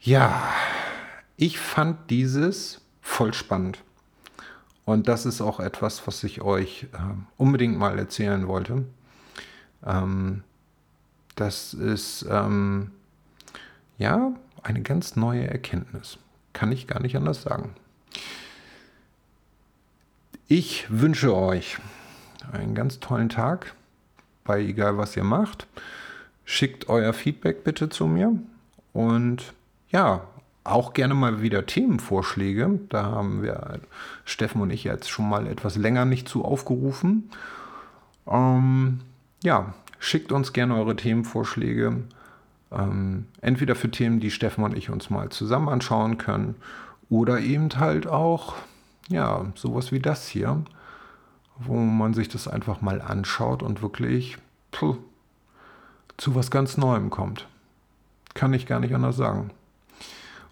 Ja, 0.00 0.50
ich 1.36 1.58
fand 1.58 2.10
dieses 2.10 2.80
voll 3.02 3.34
spannend. 3.34 3.82
Und 4.86 5.08
das 5.08 5.26
ist 5.26 5.40
auch 5.40 5.60
etwas, 5.60 6.06
was 6.06 6.22
ich 6.24 6.40
euch 6.40 6.86
äh, 6.92 6.98
unbedingt 7.36 7.76
mal 7.76 7.98
erzählen 7.98 8.46
wollte. 8.46 8.84
Ähm, 9.84 10.44
das 11.34 11.74
ist 11.74 12.24
ähm, 12.30 12.92
ja 13.98 14.32
eine 14.62 14.82
ganz 14.82 15.16
neue 15.16 15.46
Erkenntnis. 15.48 16.18
Kann 16.52 16.72
ich 16.72 16.86
gar 16.86 17.00
nicht 17.02 17.16
anders 17.16 17.42
sagen. 17.42 17.74
Ich 20.46 20.86
wünsche 20.88 21.34
euch 21.34 21.78
einen 22.52 22.76
ganz 22.76 23.00
tollen 23.00 23.28
Tag 23.28 23.74
bei 24.44 24.60
egal 24.60 24.96
was 24.96 25.16
ihr 25.16 25.24
macht. 25.24 25.66
Schickt 26.44 26.88
euer 26.88 27.12
Feedback 27.12 27.64
bitte 27.64 27.88
zu 27.88 28.06
mir 28.06 28.38
und 28.92 29.52
ja, 29.90 30.28
auch 30.68 30.92
gerne 30.92 31.14
mal 31.14 31.42
wieder 31.42 31.66
Themenvorschläge. 31.66 32.80
Da 32.88 33.04
haben 33.04 33.42
wir 33.42 33.80
Steffen 34.24 34.60
und 34.60 34.70
ich 34.70 34.84
jetzt 34.84 35.08
schon 35.08 35.28
mal 35.28 35.46
etwas 35.46 35.76
länger 35.76 36.04
nicht 36.04 36.28
zu 36.28 36.44
aufgerufen. 36.44 37.30
Ähm, 38.26 39.00
ja, 39.42 39.74
schickt 39.98 40.32
uns 40.32 40.52
gerne 40.52 40.76
eure 40.76 40.96
Themenvorschläge. 40.96 42.04
Ähm, 42.72 43.26
entweder 43.40 43.74
für 43.74 43.90
Themen, 43.90 44.20
die 44.20 44.30
Steffen 44.30 44.64
und 44.64 44.76
ich 44.76 44.90
uns 44.90 45.10
mal 45.10 45.28
zusammen 45.30 45.68
anschauen 45.68 46.18
können, 46.18 46.56
oder 47.08 47.40
eben 47.40 47.68
halt 47.78 48.06
auch, 48.06 48.54
ja, 49.08 49.46
sowas 49.54 49.92
wie 49.92 50.00
das 50.00 50.26
hier, 50.26 50.64
wo 51.58 51.76
man 51.76 52.14
sich 52.14 52.28
das 52.28 52.48
einfach 52.48 52.80
mal 52.80 53.00
anschaut 53.00 53.62
und 53.62 53.82
wirklich 53.82 54.38
puh, 54.72 54.96
zu 56.16 56.34
was 56.34 56.50
ganz 56.50 56.76
Neuem 56.76 57.10
kommt. 57.10 57.46
Kann 58.34 58.52
ich 58.52 58.66
gar 58.66 58.80
nicht 58.80 58.94
anders 58.94 59.16
sagen. 59.16 59.50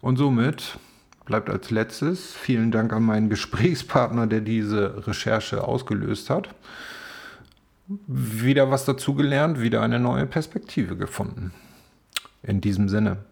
Und 0.04 0.18
somit 0.18 0.78
bleibt 1.24 1.48
als 1.48 1.70
letztes 1.70 2.34
vielen 2.34 2.70
Dank 2.70 2.92
an 2.92 3.04
meinen 3.04 3.30
Gesprächspartner, 3.30 4.26
der 4.26 4.42
diese 4.42 5.06
Recherche 5.06 5.66
ausgelöst 5.66 6.28
hat. 6.28 6.50
Wieder 8.06 8.70
was 8.70 8.84
dazugelernt, 8.84 9.62
wieder 9.62 9.80
eine 9.80 9.98
neue 9.98 10.26
Perspektive 10.26 10.98
gefunden. 10.98 11.54
In 12.42 12.60
diesem 12.60 12.90
Sinne. 12.90 13.24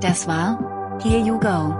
Das 0.00 0.26
war 0.26 0.98
Here 1.02 1.20
You 1.20 1.38
Go. 1.38 1.74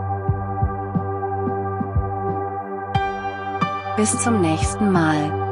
Bis 3.97 4.15
zum 4.23 4.43
nächsten 4.43 4.93
Mal. 4.93 5.50